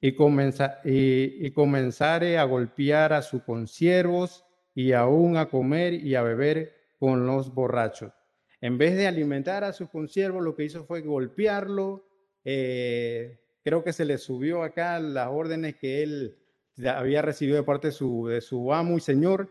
y, 0.00 0.12
comenza, 0.12 0.80
y, 0.84 1.46
y 1.46 1.50
comenzare 1.52 2.38
a 2.38 2.44
golpear 2.44 3.12
a 3.12 3.22
sus 3.22 3.42
consiervos 3.42 4.44
y 4.74 4.92
aún 4.92 5.36
a 5.36 5.48
comer 5.48 5.94
y 5.94 6.14
a 6.14 6.22
beber 6.22 6.74
con 6.98 7.26
los 7.26 7.52
borrachos. 7.52 8.12
En 8.60 8.76
vez 8.76 8.94
de 8.96 9.06
alimentar 9.06 9.64
a 9.64 9.72
su 9.72 9.88
consiervo, 9.88 10.40
lo 10.40 10.54
que 10.54 10.64
hizo 10.64 10.84
fue 10.84 11.00
golpearlo. 11.00 12.06
Eh, 12.44 13.40
creo 13.64 13.82
que 13.82 13.92
se 13.92 14.04
le 14.04 14.18
subió 14.18 14.62
acá 14.62 15.00
las 15.00 15.28
órdenes 15.28 15.76
que 15.76 16.02
él 16.02 16.38
había 16.86 17.22
recibido 17.22 17.56
de 17.56 17.62
parte 17.62 17.88
de 17.88 17.92
su, 17.92 18.26
de 18.26 18.40
su 18.40 18.72
amo 18.72 18.96
y 18.96 19.00
señor, 19.00 19.50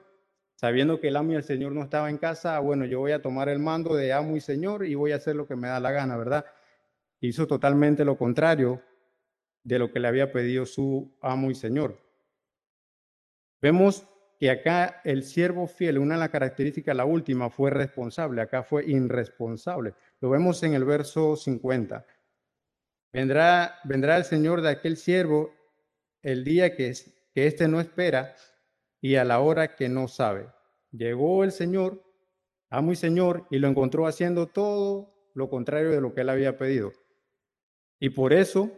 sabiendo 0.56 1.00
que 1.00 1.08
el 1.08 1.16
amo 1.16 1.34
y 1.34 1.36
el 1.36 1.44
señor 1.44 1.72
no 1.72 1.84
estaba 1.84 2.10
en 2.10 2.18
casa. 2.18 2.60
Bueno, 2.60 2.86
yo 2.86 3.00
voy 3.00 3.12
a 3.12 3.22
tomar 3.22 3.50
el 3.50 3.60
mando 3.60 3.96
de 3.96 4.14
amo 4.14 4.36
y 4.38 4.42
señor 4.42 4.86
y 4.86 4.94
voy 4.94 5.12
a 5.12 5.16
hacer 5.16 5.36
lo 5.36 5.48
que 5.48 5.56
me 5.56 5.68
da 5.68 5.80
la 5.80 5.92
gana, 5.92 6.16
¿verdad? 6.16 6.46
Hizo 7.20 7.48
totalmente 7.48 8.06
lo 8.06 8.16
contrario 8.18 8.82
de 9.64 9.80
lo 9.80 9.92
que 9.92 10.00
le 10.00 10.08
había 10.08 10.32
pedido 10.32 10.66
su 10.66 11.18
amo 11.22 11.52
y 11.52 11.56
señor. 11.56 12.00
Vemos 13.62 14.08
que 14.40 14.50
acá 14.50 15.02
el 15.04 15.24
siervo 15.24 15.68
fiel, 15.68 15.98
una 15.98 16.16
de 16.16 16.22
las 16.22 16.30
características, 16.30 16.96
la 16.96 17.06
última, 17.06 17.50
fue 17.50 17.72
responsable, 17.72 18.42
acá 18.42 18.64
fue 18.64 18.86
irresponsable. 18.86 19.94
Lo 20.22 20.30
vemos 20.30 20.64
en 20.64 20.74
el 20.74 20.86
verso 20.86 21.36
50. 21.36 22.06
Vendrá, 23.12 23.80
vendrá 23.84 24.16
el 24.16 24.24
Señor 24.24 24.62
de 24.62 24.70
aquel 24.70 24.96
siervo 24.96 25.54
el 26.22 26.44
día 26.44 26.76
que, 26.76 26.94
que 27.34 27.48
éste 27.48 27.68
no 27.68 27.82
espera 27.82 28.36
y 29.02 29.16
a 29.16 29.26
la 29.26 29.40
hora 29.40 29.76
que 29.76 29.90
no 29.90 30.08
sabe. 30.08 30.48
Llegó 30.92 31.44
el 31.44 31.52
Señor, 31.52 32.04
amo 32.70 32.94
y 32.94 32.96
Señor, 32.96 33.46
y 33.50 33.60
lo 33.60 33.68
encontró 33.68 34.08
haciendo 34.08 34.48
todo 34.48 35.14
lo 35.34 35.50
contrario 35.50 35.92
de 35.92 36.02
lo 36.02 36.14
que 36.14 36.22
él 36.22 36.30
había 36.30 36.58
pedido. 36.58 36.94
Y 38.00 38.10
por 38.10 38.32
eso 38.32 38.72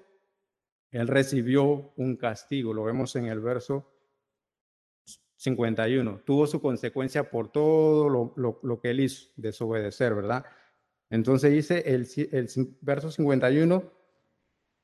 él 0.91 1.07
recibió 1.07 1.93
un 1.95 2.17
castigo. 2.17 2.73
Lo 2.73 2.83
vemos 2.83 3.15
en 3.15 3.25
el 3.25 3.39
verso 3.39 3.91
51. 5.37 6.21
Tuvo 6.25 6.45
su 6.45 6.61
consecuencia 6.61 7.29
por 7.29 7.51
todo 7.51 8.09
lo, 8.09 8.79
que 8.79 8.91
él 8.91 8.99
hizo, 8.99 9.29
desobedecer, 9.35 10.13
¿verdad? 10.13 10.45
Entonces 11.09 11.51
dice 11.51 11.83
el, 11.85 12.07
verso 12.81 13.09
51, 13.09 13.83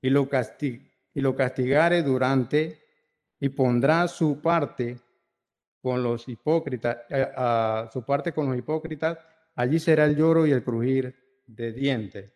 y 0.02 0.10
lo, 0.10 0.30
y 1.14 1.22
lo 1.22 1.36
castigare 1.36 2.04
durante, 2.04 2.82
y 3.40 3.50
pondrá 3.50 4.08
su 4.08 4.42
parte 4.42 4.98
con 5.82 6.04
los 6.04 6.28
hipócritas, 6.28 6.98
eh, 7.10 7.28
a 7.36 7.90
su 7.94 8.04
parte 8.04 8.34
con 8.34 8.48
los 8.48 8.58
hipócritas, 8.58 9.18
allí 9.56 9.80
será 9.80 10.06
el 10.06 10.16
lloro 10.16 10.48
y 10.48 10.52
el 10.52 10.64
crujir 10.64 11.16
de 11.46 11.72
dientes. 11.72 12.34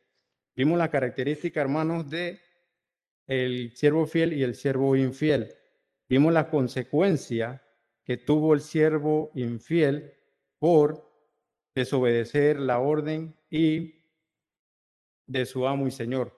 Vimos 0.56 0.78
la 0.78 0.90
característica, 0.90 1.60
hermanos, 1.60 2.10
de 2.10 2.40
el 3.28 3.76
siervo 3.76 4.06
fiel 4.06 4.34
y 4.34 4.44
el 4.44 4.56
siervo 4.56 4.96
infiel. 4.96 5.56
vimos 6.10 6.34
la 6.34 6.50
consecuencia 6.50 7.62
que 8.04 8.18
tuvo 8.18 8.54
el 8.54 8.62
siervo 8.62 9.32
infiel 9.36 10.14
por 10.60 11.10
desobedecer 11.74 12.60
la 12.60 12.80
orden 12.80 13.36
y 13.50 13.96
de 15.26 15.46
su 15.46 15.66
amo 15.68 15.88
y 15.88 15.92
señor. 15.92 16.38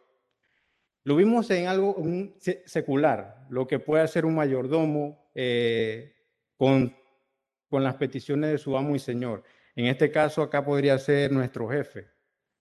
Lo 1.03 1.15
vimos 1.15 1.49
en 1.49 1.67
algo 1.67 1.95
secular, 2.65 3.47
lo 3.49 3.67
que 3.67 3.79
puede 3.79 4.03
hacer 4.03 4.25
un 4.25 4.35
mayordomo 4.35 5.31
eh, 5.35 6.15
con, 6.55 6.95
con 7.67 7.83
las 7.83 7.95
peticiones 7.95 8.51
de 8.51 8.57
su 8.57 8.77
amo 8.77 8.95
y 8.95 8.99
señor. 8.99 9.43
En 9.75 9.87
este 9.87 10.11
caso, 10.11 10.41
acá 10.41 10.63
podría 10.63 10.97
ser 10.99 11.31
nuestro 11.31 11.67
jefe, 11.67 12.07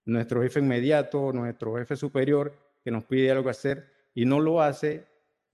nuestro 0.06 0.42
jefe 0.42 0.60
inmediato, 0.60 1.32
nuestro 1.32 1.76
jefe 1.76 1.94
superior, 1.94 2.58
que 2.82 2.90
nos 2.90 3.04
pide 3.04 3.30
algo 3.30 3.48
hacer 3.48 3.91
y 4.14 4.24
no 4.24 4.40
lo 4.40 4.60
hace, 4.60 5.06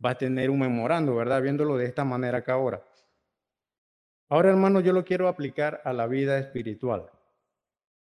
va 0.04 0.10
a 0.10 0.18
tener 0.18 0.50
un 0.50 0.60
memorando, 0.60 1.14
¿verdad? 1.14 1.42
Viéndolo 1.42 1.76
de 1.76 1.86
esta 1.86 2.04
manera 2.04 2.38
acá 2.38 2.54
ahora. 2.54 2.84
Ahora, 4.28 4.50
hermano, 4.50 4.80
yo 4.80 4.92
lo 4.92 5.04
quiero 5.04 5.28
aplicar 5.28 5.80
a 5.84 5.92
la 5.92 6.06
vida 6.06 6.38
espiritual. 6.38 7.10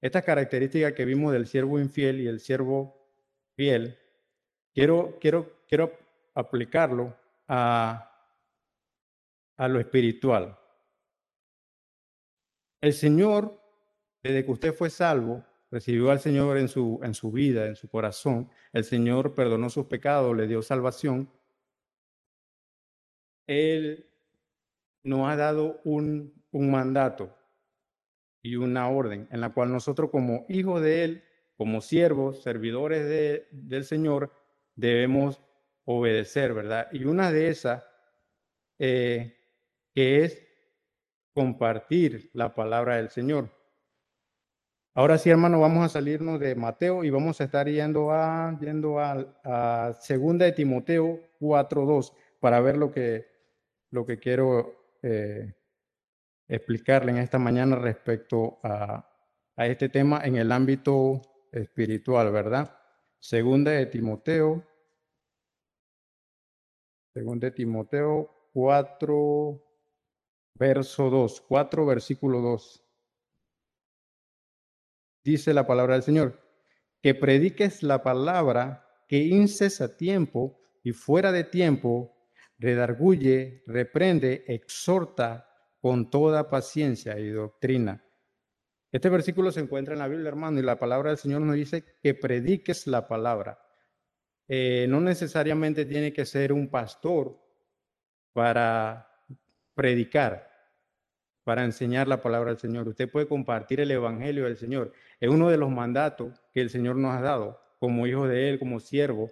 Esta 0.00 0.23
característica 0.23 0.95
que 0.95 1.04
vimos 1.04 1.33
del 1.33 1.47
siervo 1.47 1.78
infiel 1.78 2.21
y 2.21 2.26
el 2.26 2.40
siervo 2.40 2.97
fiel, 3.54 3.99
quiero, 4.75 5.19
quiero, 5.21 5.61
quiero 5.69 5.92
aplicarlo 6.35 7.16
a, 7.49 8.11
a 9.57 9.69
lo 9.69 9.80
espiritual. 9.80 10.59
El 12.80 12.92
Señor, 12.95 13.61
desde 14.23 14.45
que 14.45 14.50
usted 14.50 14.75
fue 14.75 14.88
salvo, 14.88 15.45
recibió 15.70 16.10
al 16.10 16.20
Señor 16.20 16.58
en 16.58 16.68
su, 16.68 17.00
en 17.02 17.14
su 17.14 17.30
vida, 17.30 17.66
en 17.66 17.76
su 17.76 17.88
corazón, 17.88 18.50
el 18.72 18.84
Señor 18.84 19.34
perdonó 19.34 19.70
sus 19.70 19.86
pecados, 19.86 20.36
le 20.36 20.46
dio 20.46 20.62
salvación. 20.62 21.30
Él 23.46 24.06
nos 25.02 25.28
ha 25.28 25.36
dado 25.36 25.80
un, 25.84 26.34
un 26.50 26.70
mandato 26.70 27.36
y 28.42 28.56
una 28.56 28.88
orden 28.88 29.28
en 29.30 29.40
la 29.40 29.52
cual 29.52 29.72
nosotros 29.72 30.10
como 30.10 30.46
hijos 30.48 30.80
de 30.82 31.04
Él, 31.04 31.24
como 31.56 31.80
siervos, 31.80 32.42
servidores 32.42 33.06
de, 33.08 33.48
del 33.50 33.84
Señor, 33.84 34.32
debemos 34.74 35.42
obedecer, 35.84 36.54
¿verdad? 36.54 36.88
Y 36.92 37.04
una 37.04 37.30
de 37.32 37.48
esas 37.48 37.84
eh, 38.78 39.36
que 39.92 40.24
es 40.24 40.42
compartir 41.34 42.30
la 42.32 42.54
palabra 42.54 42.96
del 42.96 43.10
Señor. 43.10 43.60
Ahora 44.92 45.18
sí, 45.18 45.30
hermano, 45.30 45.61
vamos 45.61 45.85
a 45.85 45.88
salirnos 45.88 46.40
de 46.40 46.56
Mateo 46.56 47.04
y 47.04 47.11
vamos 47.11 47.40
a 47.40 47.44
estar 47.44 47.68
yendo 47.68 48.11
a, 48.11 48.59
yendo 48.61 48.99
a, 48.99 49.92
segunda 50.00 50.47
de 50.47 50.52
Timoteo 50.52 51.20
4.2 51.40 52.12
para 52.40 52.61
ver 52.61 52.76
lo 52.76 52.90
que, 52.90 53.26
lo 53.90 54.04
que 54.04 54.18
quiero 54.18 54.97
eh, 55.02 55.54
explicarle 56.49 57.12
en 57.12 57.18
esta 57.18 57.38
mañana 57.38 57.76
respecto 57.76 58.59
a, 58.64 59.09
a 59.56 59.66
este 59.66 59.88
tema 59.88 60.23
en 60.25 60.37
el 60.37 60.50
ámbito 60.50 61.23
espiritual, 61.52 62.32
¿verdad? 62.32 62.76
Segunda 63.20 63.70
de 63.70 63.87
Timoteo, 63.87 64.64
segunda 67.14 67.47
de 67.47 67.52
Timoteo 67.52 68.50
4, 68.54 69.62
verso 70.54 71.11
2, 71.11 71.40
4, 71.42 71.87
versículo 71.87 72.40
2. 72.40 72.89
Dice 75.22 75.52
la 75.54 75.66
palabra 75.66 75.94
del 75.94 76.02
Señor, 76.02 76.40
que 77.02 77.14
prediques 77.14 77.82
la 77.82 78.02
palabra, 78.02 78.86
que 79.08 79.18
inces 79.18 79.80
a 79.80 79.96
tiempo 79.96 80.60
y 80.82 80.92
fuera 80.92 81.32
de 81.32 81.44
tiempo, 81.44 82.16
redarguye, 82.58 83.62
reprende, 83.66 84.44
exhorta 84.46 85.48
con 85.80 86.11
toda 86.11 86.50
paciencia 86.50 87.18
y 87.18 87.30
doctrina. 87.30 88.04
Este 88.92 89.09
versículo 89.09 89.52
se 89.52 89.61
encuentra 89.61 89.94
en 89.94 90.00
la 90.00 90.09
Biblia, 90.09 90.28
hermano, 90.28 90.59
y 90.59 90.62
la 90.62 90.78
palabra 90.78 91.11
del 91.11 91.18
Señor 91.18 91.42
nos 91.42 91.54
dice 91.54 91.85
que 92.02 92.14
prediques 92.14 92.87
la 92.87 93.06
palabra. 93.06 93.59
Eh, 94.48 94.87
no 94.88 95.00
necesariamente 95.00 95.85
tiene 95.85 96.12
que 96.12 96.26
ser 96.26 96.52
un 96.52 96.68
pastor 96.68 97.40
para 98.33 99.09
predicar, 99.74 100.49
para 101.44 101.64
enseñar 101.64 102.09
la 102.09 102.22
palabra 102.22 102.50
del 102.50 102.59
Señor. 102.59 102.88
Usted 102.88 103.11
puede 103.11 103.26
compartir 103.26 103.81
el 103.81 103.90
Evangelio 103.90 104.44
del 104.44 104.57
Señor. 104.57 104.92
Es 105.20 105.29
uno 105.29 105.48
de 105.48 105.57
los 105.57 105.70
mandatos 105.70 106.42
que 106.53 106.61
el 106.61 106.70
Señor 106.70 106.96
nos 106.96 107.14
ha 107.14 107.20
dado 107.20 107.61
como 107.79 108.07
hijo 108.07 108.29
de 108.29 108.50
Él, 108.50 108.59
como 108.59 108.79
siervo, 108.79 109.31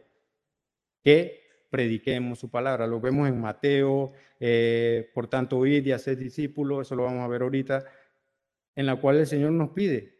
que 1.04 1.42
prediquemos 1.70 2.38
su 2.38 2.50
palabra. 2.50 2.86
Lo 2.86 3.00
vemos 3.00 3.28
en 3.28 3.40
Mateo, 3.40 4.12
eh, 4.40 5.10
por 5.14 5.28
tanto, 5.28 5.64
id 5.66 5.84
y 5.86 5.92
hacer 5.92 6.16
discípulos, 6.16 6.86
eso 6.86 6.96
lo 6.96 7.04
vamos 7.04 7.24
a 7.24 7.28
ver 7.28 7.42
ahorita, 7.42 7.84
en 8.74 8.86
la 8.86 8.96
cual 8.96 9.18
el 9.18 9.26
Señor 9.26 9.52
nos 9.52 9.70
pide. 9.70 10.16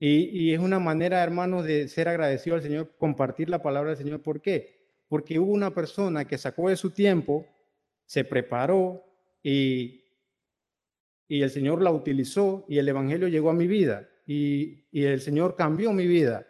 Y, 0.00 0.52
es 0.54 0.60
una 0.60 0.78
manera, 0.78 1.22
hermanos, 1.24 1.64
de 1.64 1.88
ser 1.88 2.08
agradecido 2.08 2.54
al 2.54 2.62
Señor, 2.62 2.94
compartir 2.98 3.50
la 3.50 3.62
palabra 3.62 3.90
del 3.90 3.98
Señor. 3.98 4.22
¿Por 4.22 4.40
qué? 4.40 4.78
Porque 5.08 5.40
hubo 5.40 5.50
una 5.50 5.74
persona 5.74 6.24
que 6.24 6.38
sacó 6.38 6.68
de 6.68 6.76
su 6.76 6.90
tiempo, 6.90 7.46
se 8.06 8.24
preparó 8.24 9.04
y, 9.42 10.04
y 11.28 11.42
el 11.42 11.50
Señor 11.50 11.82
la 11.82 11.92
utilizó 11.92 12.64
y 12.68 12.78
el 12.78 12.88
Evangelio 12.88 13.28
llegó 13.28 13.50
a 13.50 13.54
mi 13.54 13.66
vida 13.66 14.08
y, 14.26 14.86
y 14.90 15.04
el 15.04 15.20
Señor 15.20 15.54
cambió 15.54 15.92
mi 15.92 16.06
vida. 16.06 16.46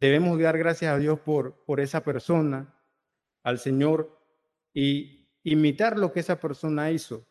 Debemos 0.00 0.40
dar 0.40 0.58
gracias 0.58 0.92
a 0.92 0.98
Dios 0.98 1.20
por, 1.20 1.64
por 1.64 1.78
esa 1.78 2.02
persona, 2.02 2.74
al 3.44 3.58
Señor, 3.60 4.18
y 4.74 5.28
imitar 5.44 5.98
lo 5.98 6.12
que 6.12 6.20
esa 6.20 6.40
persona 6.40 6.90
hizo. 6.90 7.26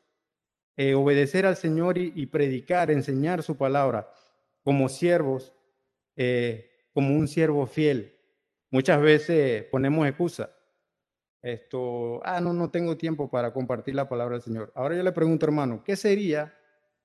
Eh, 0.78 0.94
obedecer 0.96 1.46
al 1.46 1.58
Señor 1.58 1.98
y, 1.98 2.26
predicar, 2.28 2.90
enseñar 2.92 3.44
su 3.44 3.58
palabra 3.58 4.10
como 4.64 4.88
siervos, 4.88 5.54
eh, 6.16 6.88
como 6.94 7.16
un 7.16 7.28
siervo 7.28 7.68
fiel. 7.68 8.16
Muchas 8.70 9.02
veces 9.02 9.66
ponemos 9.66 10.08
excusa. 10.08 10.56
Esto, 11.42 12.22
ah, 12.24 12.40
no, 12.40 12.54
no 12.54 12.70
tengo 12.70 12.98
tiempo 12.98 13.30
para 13.30 13.52
compartir 13.52 13.96
la 13.96 14.08
palabra 14.08 14.36
del 14.36 14.44
Señor. 14.44 14.72
Ahora 14.76 14.96
yo 14.96 15.04
le 15.04 15.12
pregunto, 15.12 15.46
hermano, 15.46 15.84
¿qué 15.84 15.96
sería 15.96 16.54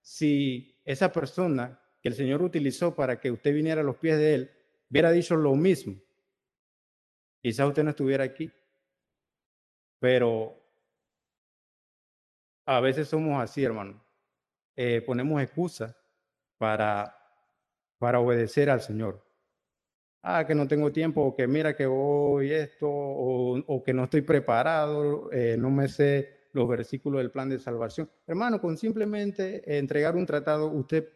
si 0.03 0.79
esa 0.85 1.11
persona 1.12 1.81
que 2.03 2.09
el 2.09 2.14
Señor 2.14 2.42
utilizó 2.42 2.94
para 2.94 3.18
que 3.18 3.31
usted 3.31 3.53
viniera 3.55 3.81
a 3.81 3.85
los 3.85 3.96
pies 3.96 4.18
de 4.18 4.35
Él 4.35 4.51
hubiera 4.90 5.11
dicho 5.11 5.37
lo 5.37 5.55
mismo, 5.55 6.01
quizás 7.42 7.66
usted 7.66 7.83
no 7.83 7.90
estuviera 7.90 8.25
aquí. 8.25 8.53
Pero 9.99 10.62
a 12.66 12.81
veces 12.81 13.09
somos 13.09 13.42
así, 13.42 13.64
hermano. 13.64 14.03
Eh, 14.77 15.01
ponemos 15.01 15.42
excusas 15.42 15.96
para, 16.59 17.16
para 17.99 18.20
obedecer 18.20 18.68
al 18.68 18.81
Señor. 18.81 19.25
Ah, 20.28 20.44
que 20.44 20.56
no 20.56 20.66
tengo 20.66 20.90
tiempo, 20.90 21.22
o 21.22 21.36
que 21.36 21.46
mira 21.46 21.76
que 21.76 21.86
voy 21.86 22.50
esto, 22.50 22.88
o, 22.90 23.84
que 23.84 23.94
no 23.94 24.04
estoy 24.04 24.22
preparado, 24.22 25.30
eh, 25.30 25.56
no 25.56 25.70
me 25.70 25.86
sé 25.86 26.48
los 26.52 26.68
versículos 26.68 27.20
del 27.20 27.30
plan 27.30 27.48
de 27.48 27.60
salvación. 27.60 28.10
Hermano, 28.26 28.60
con 28.60 28.76
simplemente 28.76 29.78
entregar 29.78 30.16
un 30.16 30.26
tratado, 30.26 30.66
usted, 30.72 31.08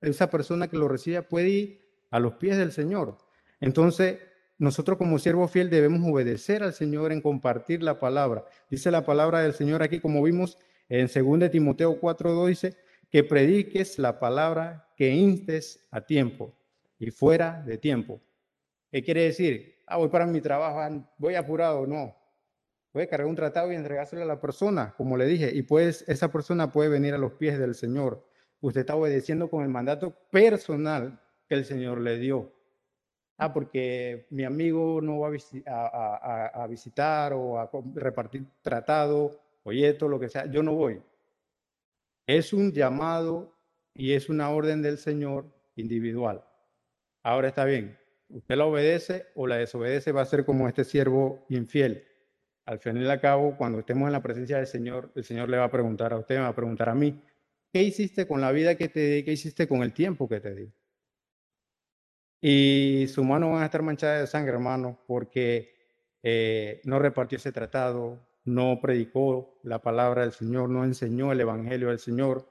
esa 0.00 0.28
persona 0.30 0.66
que 0.66 0.76
lo 0.76 0.88
reciba, 0.88 1.22
puede 1.22 1.48
ir 1.48 1.80
a 2.10 2.18
los 2.18 2.34
pies 2.34 2.56
del 2.56 2.72
Señor. 2.72 3.18
Entonces, 3.60 4.18
nosotros 4.58 4.98
como 4.98 5.20
siervo 5.20 5.46
fiel 5.46 5.70
debemos 5.70 6.00
obedecer 6.04 6.64
al 6.64 6.72
Señor 6.72 7.12
en 7.12 7.20
compartir 7.20 7.84
la 7.84 8.00
palabra. 8.00 8.46
Dice 8.68 8.90
la 8.90 9.06
palabra 9.06 9.42
del 9.42 9.52
Señor 9.52 9.84
aquí, 9.84 10.00
como 10.00 10.24
vimos 10.24 10.58
en 10.88 11.06
2 11.06 11.52
Timoteo 11.52 12.00
4.2, 12.00 12.48
dice, 12.48 12.76
que 13.12 13.22
prediques 13.22 14.00
la 14.00 14.18
palabra, 14.18 14.88
que 14.96 15.10
instes 15.10 15.86
a 15.92 16.00
tiempo 16.00 16.58
y 16.98 17.12
fuera 17.12 17.62
de 17.64 17.78
tiempo. 17.78 18.25
¿Qué 18.96 19.02
quiere 19.02 19.24
decir? 19.24 19.82
Ah, 19.86 19.98
voy 19.98 20.08
para 20.08 20.24
mi 20.24 20.40
trabajo, 20.40 20.80
ah, 20.80 20.90
voy 21.18 21.34
apurado. 21.34 21.86
No. 21.86 22.16
Puede 22.92 23.06
cargar 23.06 23.28
un 23.28 23.36
tratado 23.36 23.70
y 23.70 23.74
entregárselo 23.74 24.22
a 24.22 24.24
la 24.24 24.40
persona, 24.40 24.94
como 24.96 25.18
le 25.18 25.26
dije, 25.26 25.50
y 25.54 25.60
pues 25.64 26.02
esa 26.08 26.32
persona 26.32 26.72
puede 26.72 26.88
venir 26.88 27.12
a 27.12 27.18
los 27.18 27.34
pies 27.34 27.58
del 27.58 27.74
Señor. 27.74 28.26
Usted 28.62 28.80
está 28.80 28.96
obedeciendo 28.96 29.50
con 29.50 29.62
el 29.64 29.68
mandato 29.68 30.16
personal 30.30 31.20
que 31.46 31.56
el 31.56 31.66
Señor 31.66 32.00
le 32.00 32.16
dio. 32.16 32.54
Ah, 33.36 33.52
porque 33.52 34.28
mi 34.30 34.44
amigo 34.44 35.02
no 35.02 35.18
va 35.18 35.28
a, 35.28 36.66
visitar 36.66 37.34
o 37.34 37.58
a 37.58 37.70
repartir 37.96 38.46
tratado, 38.62 39.42
folleto, 39.62 40.08
lo 40.08 40.18
que 40.18 40.30
sea. 40.30 40.46
Yo 40.46 40.62
no 40.62 40.72
voy. 40.72 41.02
Es 42.26 42.54
un 42.54 42.72
llamado 42.72 43.58
y 43.92 44.14
es 44.14 44.30
una 44.30 44.48
orden 44.48 44.80
del 44.80 44.96
Señor 44.96 45.52
individual. 45.74 46.42
Ahora 47.22 47.48
está 47.48 47.66
bien. 47.66 48.05
Usted 48.28 48.56
la 48.56 48.66
obedece 48.66 49.26
o 49.34 49.46
la 49.46 49.56
desobedece, 49.56 50.12
va 50.12 50.22
a 50.22 50.26
ser 50.26 50.44
como 50.44 50.68
este 50.68 50.84
siervo 50.84 51.46
infiel. 51.48 52.04
Al 52.64 52.80
final 52.80 53.04
y 53.04 53.08
al 53.08 53.20
cabo, 53.20 53.56
cuando 53.56 53.78
estemos 53.78 54.06
en 54.06 54.12
la 54.12 54.22
presencia 54.22 54.56
del 54.56 54.66
Señor, 54.66 55.12
el 55.14 55.24
Señor 55.24 55.48
le 55.48 55.56
va 55.56 55.64
a 55.64 55.70
preguntar 55.70 56.12
a 56.12 56.18
usted, 56.18 56.36
me 56.36 56.42
va 56.42 56.48
a 56.48 56.54
preguntar 56.54 56.88
a 56.88 56.94
mí, 56.94 57.22
¿qué 57.72 57.82
hiciste 57.82 58.26
con 58.26 58.40
la 58.40 58.50
vida 58.50 58.74
que 58.74 58.88
te 58.88 59.00
di? 59.00 59.22
¿Qué 59.22 59.32
hiciste 59.32 59.68
con 59.68 59.82
el 59.82 59.92
tiempo 59.92 60.28
que 60.28 60.40
te 60.40 60.54
di? 60.54 60.72
Y 62.40 63.06
sus 63.08 63.24
manos 63.24 63.52
van 63.52 63.62
a 63.62 63.66
estar 63.66 63.82
manchadas 63.82 64.20
de 64.20 64.26
sangre, 64.26 64.52
hermano, 64.52 64.98
porque 65.06 65.74
eh, 66.22 66.80
no 66.84 66.98
repartió 66.98 67.36
ese 67.38 67.52
tratado, 67.52 68.26
no 68.44 68.80
predicó 68.80 69.60
la 69.62 69.80
palabra 69.80 70.22
del 70.22 70.32
Señor, 70.32 70.68
no 70.68 70.84
enseñó 70.84 71.32
el 71.32 71.40
Evangelio 71.40 71.88
del 71.88 71.98
Señor. 71.98 72.48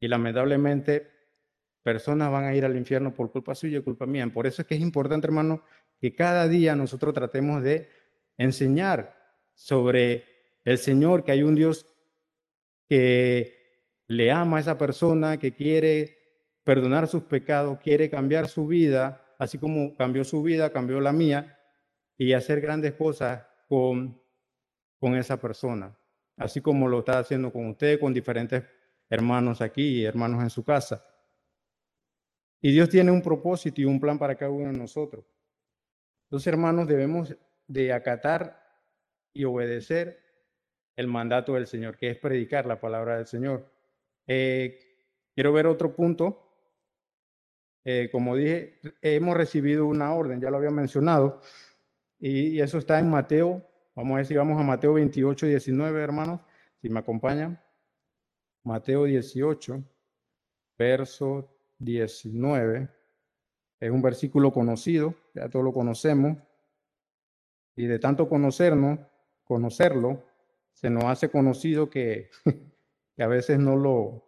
Y 0.00 0.08
lamentablemente 0.08 1.17
personas 1.82 2.30
van 2.30 2.44
a 2.44 2.54
ir 2.54 2.64
al 2.64 2.76
infierno 2.76 3.14
por 3.14 3.30
culpa 3.30 3.54
suya 3.54 3.78
y 3.78 3.82
culpa 3.82 4.06
mía. 4.06 4.28
Por 4.32 4.46
eso 4.46 4.62
es 4.62 4.68
que 4.68 4.74
es 4.74 4.80
importante, 4.80 5.26
hermano, 5.26 5.62
que 6.00 6.14
cada 6.14 6.48
día 6.48 6.76
nosotros 6.76 7.14
tratemos 7.14 7.62
de 7.62 7.88
enseñar 8.36 9.16
sobre 9.54 10.24
el 10.64 10.78
Señor, 10.78 11.24
que 11.24 11.32
hay 11.32 11.42
un 11.42 11.54
Dios 11.54 11.86
que 12.88 13.58
le 14.06 14.30
ama 14.30 14.58
a 14.58 14.60
esa 14.60 14.78
persona, 14.78 15.38
que 15.38 15.52
quiere 15.52 16.18
perdonar 16.64 17.08
sus 17.08 17.24
pecados, 17.24 17.78
quiere 17.80 18.10
cambiar 18.10 18.48
su 18.48 18.66
vida, 18.66 19.24
así 19.38 19.58
como 19.58 19.96
cambió 19.96 20.24
su 20.24 20.42
vida, 20.42 20.70
cambió 20.70 21.00
la 21.00 21.12
mía, 21.12 21.58
y 22.16 22.32
hacer 22.32 22.60
grandes 22.60 22.94
cosas 22.94 23.46
con, 23.68 24.20
con 24.98 25.14
esa 25.16 25.40
persona, 25.40 25.96
así 26.36 26.60
como 26.60 26.88
lo 26.88 27.00
está 27.00 27.18
haciendo 27.18 27.52
con 27.52 27.66
usted, 27.68 28.00
con 28.00 28.12
diferentes 28.12 28.64
hermanos 29.08 29.60
aquí 29.60 30.00
y 30.00 30.04
hermanos 30.04 30.42
en 30.42 30.50
su 30.50 30.64
casa. 30.64 31.04
Y 32.60 32.72
Dios 32.72 32.88
tiene 32.88 33.10
un 33.10 33.22
propósito 33.22 33.80
y 33.80 33.84
un 33.84 34.00
plan 34.00 34.18
para 34.18 34.36
cada 34.36 34.50
uno 34.50 34.72
de 34.72 34.78
nosotros. 34.78 35.24
Los 36.30 36.46
hermanos, 36.46 36.88
debemos 36.88 37.36
de 37.66 37.92
acatar 37.92 38.62
y 39.32 39.44
obedecer 39.44 40.20
el 40.96 41.06
mandato 41.06 41.54
del 41.54 41.66
Señor, 41.66 41.96
que 41.96 42.10
es 42.10 42.18
predicar 42.18 42.66
la 42.66 42.80
palabra 42.80 43.16
del 43.16 43.26
Señor. 43.26 43.70
Eh, 44.26 44.78
quiero 45.34 45.52
ver 45.52 45.66
otro 45.66 45.94
punto. 45.94 46.44
Eh, 47.84 48.08
como 48.10 48.34
dije, 48.34 48.80
hemos 49.00 49.36
recibido 49.36 49.86
una 49.86 50.12
orden, 50.12 50.40
ya 50.40 50.50
lo 50.50 50.56
había 50.56 50.70
mencionado, 50.70 51.40
y, 52.18 52.60
eso 52.60 52.78
está 52.78 52.98
en 52.98 53.08
Mateo. 53.08 53.64
Vamos 53.94 54.14
a 54.14 54.16
ver 54.16 54.26
si 54.26 54.34
vamos 54.34 54.60
a 54.60 54.64
Mateo 54.64 54.94
28, 54.94 55.46
19, 55.46 56.02
hermanos, 56.02 56.40
si 56.82 56.88
me 56.88 56.98
acompañan. 56.98 57.62
Mateo 58.64 59.04
18, 59.04 59.82
verso 60.76 61.57
19. 61.78 62.88
Es 63.80 63.90
un 63.90 64.02
versículo 64.02 64.52
conocido, 64.52 65.14
ya 65.34 65.48
todos 65.48 65.64
lo 65.64 65.72
conocemos. 65.72 66.38
Y 67.76 67.86
de 67.86 67.98
tanto 67.98 68.28
conocernos, 68.28 68.98
conocerlo, 69.44 70.24
se 70.72 70.90
nos 70.90 71.04
hace 71.04 71.30
conocido 71.30 71.88
que, 71.88 72.30
que 73.16 73.22
a 73.22 73.28
veces 73.28 73.58
no 73.58 73.76
lo, 73.76 74.24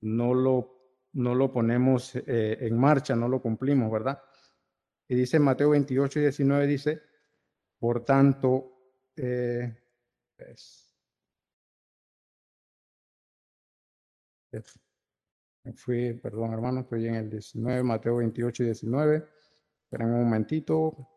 no 0.00 0.34
lo, 0.34 0.82
no 1.12 1.34
lo 1.34 1.52
ponemos 1.52 2.14
eh, 2.16 2.58
en 2.60 2.78
marcha, 2.78 3.16
no 3.16 3.28
lo 3.28 3.40
cumplimos, 3.40 3.90
¿verdad? 3.90 4.22
Y 5.08 5.14
dice 5.14 5.38
Mateo 5.38 5.70
28 5.70 6.20
y 6.20 6.22
19, 6.22 6.66
dice, 6.66 7.02
por 7.78 8.04
tanto, 8.04 8.72
eh, 9.16 9.76
me 14.52 14.81
fui, 15.76 16.14
perdón 16.14 16.52
hermano, 16.52 16.80
estoy 16.80 17.06
en 17.06 17.14
el 17.14 17.30
19, 17.30 17.82
Mateo 17.82 18.16
28 18.16 18.62
y 18.62 18.66
19. 18.66 19.24
Esperen 19.84 20.08
un 20.08 20.24
momentito. 20.24 21.08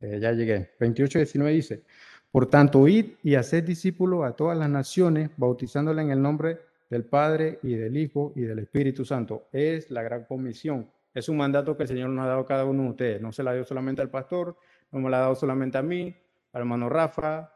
Eh, 0.00 0.18
ya 0.20 0.32
llegué. 0.32 0.72
28 0.80 1.18
y 1.18 1.20
19 1.22 1.52
dice, 1.52 1.84
por 2.30 2.46
tanto, 2.46 2.88
id 2.88 3.12
y 3.22 3.36
haced 3.36 3.64
discípulos 3.64 4.24
a 4.24 4.32
todas 4.32 4.58
las 4.58 4.68
naciones, 4.68 5.30
bautizándole 5.36 6.02
en 6.02 6.10
el 6.10 6.20
nombre 6.20 6.60
del 6.90 7.04
Padre 7.04 7.60
y 7.62 7.74
del 7.74 7.96
Hijo 7.96 8.32
y 8.34 8.42
del 8.42 8.58
Espíritu 8.58 9.04
Santo. 9.04 9.48
Es 9.52 9.90
la 9.90 10.02
gran 10.02 10.24
comisión. 10.24 10.90
Es 11.14 11.28
un 11.28 11.36
mandato 11.36 11.76
que 11.76 11.84
el 11.84 11.88
Señor 11.88 12.10
nos 12.10 12.24
ha 12.24 12.28
dado 12.28 12.40
a 12.40 12.46
cada 12.46 12.64
uno 12.64 12.84
de 12.84 12.88
ustedes. 12.88 13.22
No 13.22 13.32
se 13.32 13.42
la 13.42 13.54
dio 13.54 13.64
solamente 13.64 14.02
al 14.02 14.10
pastor, 14.10 14.56
no 14.90 14.98
me 14.98 15.10
la 15.10 15.18
ha 15.18 15.20
dado 15.20 15.34
solamente 15.34 15.78
a 15.78 15.82
mí, 15.82 16.16
al 16.52 16.62
hermano 16.62 16.88
Rafa. 16.88 17.52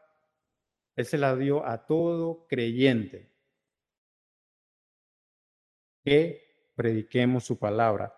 Él 0.95 1.05
se 1.05 1.19
la 1.19 1.35
dio 1.37 1.67
a 1.67 1.87
todo 1.87 2.47
creyente 2.47 3.36
que 6.07 6.71
prediquemos 6.77 7.45
su 7.45 7.59
palabra, 7.59 8.15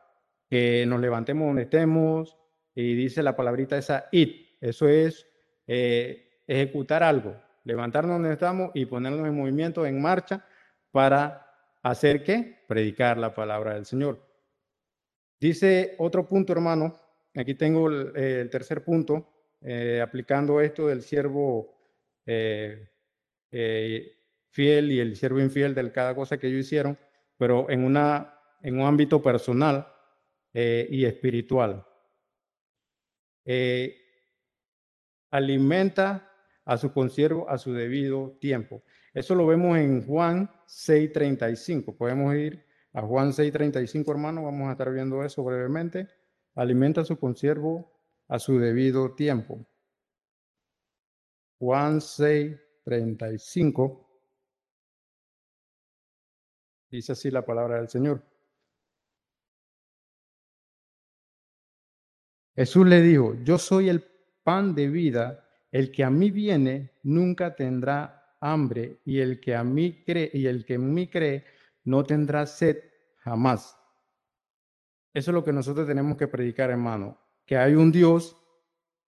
que 0.51 0.85
nos 0.87 1.01
levantemos 1.01 1.46
donde 1.46 1.62
estemos 1.62 2.37
y 2.74 2.94
dice 2.94 3.22
la 3.22 3.35
palabrita 3.35 3.79
esa 3.79 4.09
it, 4.12 4.59
eso 4.61 4.88
es 4.88 5.27
eh, 5.66 6.42
ejecutar 6.46 7.03
algo, 7.03 7.35
levantarnos 7.64 8.16
donde 8.16 8.35
estamos 8.35 8.72
y 8.74 8.85
ponernos 8.85 9.27
en 9.27 9.35
movimiento, 9.35 9.87
en 9.87 10.03
marcha 10.03 10.44
para 10.90 11.46
hacer 11.83 12.22
qué? 12.22 12.62
Predicar 12.68 13.16
la 13.16 13.35
palabra 13.35 13.72
del 13.74 13.87
Señor. 13.87 14.22
Dice 15.40 15.94
otro 15.96 16.29
punto, 16.29 16.53
hermano, 16.53 16.94
aquí 17.35 17.55
tengo 17.55 17.88
el, 17.88 18.51
tercer 18.51 18.85
punto, 18.85 19.33
eh, 19.62 20.03
aplicando 20.03 20.61
esto 20.61 20.88
del 20.88 21.01
siervo 21.01 21.74
eh, 22.27 22.87
fiel 24.51 24.92
y 24.92 25.01
el 25.01 25.16
siervo 25.16 25.40
infiel 25.40 25.74
de 25.74 25.90
cada 25.90 26.14
cosa 26.14 26.37
que 26.37 26.48
ellos 26.48 26.66
hicieron 26.66 26.98
pero 27.38 27.70
en, 27.70 27.85
un 27.85 28.83
ámbito 28.83 29.22
personal 29.22 29.87
eh, 30.53 30.87
y 30.90 31.05
espiritual. 31.05 31.87
Eh, 33.44 33.96
alimenta 35.31 36.31
a 36.64 36.77
su 36.77 36.92
consiervo 36.92 37.48
a 37.48 37.57
su 37.57 37.72
debido 37.72 38.37
tiempo. 38.40 38.83
Eso 39.14 39.35
lo 39.35 39.46
vemos 39.46 39.79
en 39.79 40.07
Juan 40.07 40.51
6:35. 40.66 41.96
Podemos 41.96 42.35
ir 42.35 42.66
a 42.92 43.01
Juan 43.01 43.33
6:35, 43.33 44.11
hermano. 44.11 44.44
Vamos 44.44 44.68
a 44.68 44.72
estar 44.72 44.92
viendo 44.92 45.24
eso 45.24 45.42
brevemente. 45.42 46.09
Alimenta 46.55 47.01
a 47.01 47.05
su 47.05 47.18
consiervo 47.18 47.90
a 48.29 48.38
su 48.38 48.59
debido 48.59 49.14
tiempo. 49.14 49.66
Juan 51.59 52.01
6:35. 52.01 54.07
Dice 56.90 57.12
así 57.12 57.31
la 57.31 57.44
palabra 57.44 57.77
del 57.77 57.88
Señor. 57.88 58.22
Jesús 62.55 62.87
le 62.87 63.01
dijo, 63.03 63.35
yo 63.44 63.59
soy 63.59 63.88
el 63.88 64.05
pan 64.42 64.74
de 64.74 64.88
vida, 64.88 65.48
el 65.70 65.92
que 65.92 66.03
a 66.03 66.11
mí 66.11 66.31
viene 66.31 66.92
nunca 67.03 67.55
tendrá 67.55 68.37
hambre 68.40 69.01
y 69.05 69.20
el 69.20 69.40
que 69.40 69.55
a 69.55 69.62
mí 69.62 70.03
cree 70.05 70.31
y 70.33 70.46
el 70.46 70.64
que 70.64 70.74
en 70.74 70.92
mí 70.92 71.09
cree 71.09 71.44
no 71.85 72.05
tendrá 72.05 72.46
sed 72.46 72.79
jamás. 73.18 73.79
Eso 75.12 75.31
es 75.31 75.35
lo 75.35 75.44
que 75.44 75.53
nosotros 75.53 75.87
tenemos 75.87 76.16
que 76.16 76.29
predicar, 76.29 76.70
hermano, 76.70 77.18
que 77.44 77.57
hay 77.57 77.74
un 77.74 77.92
Dios 77.92 78.37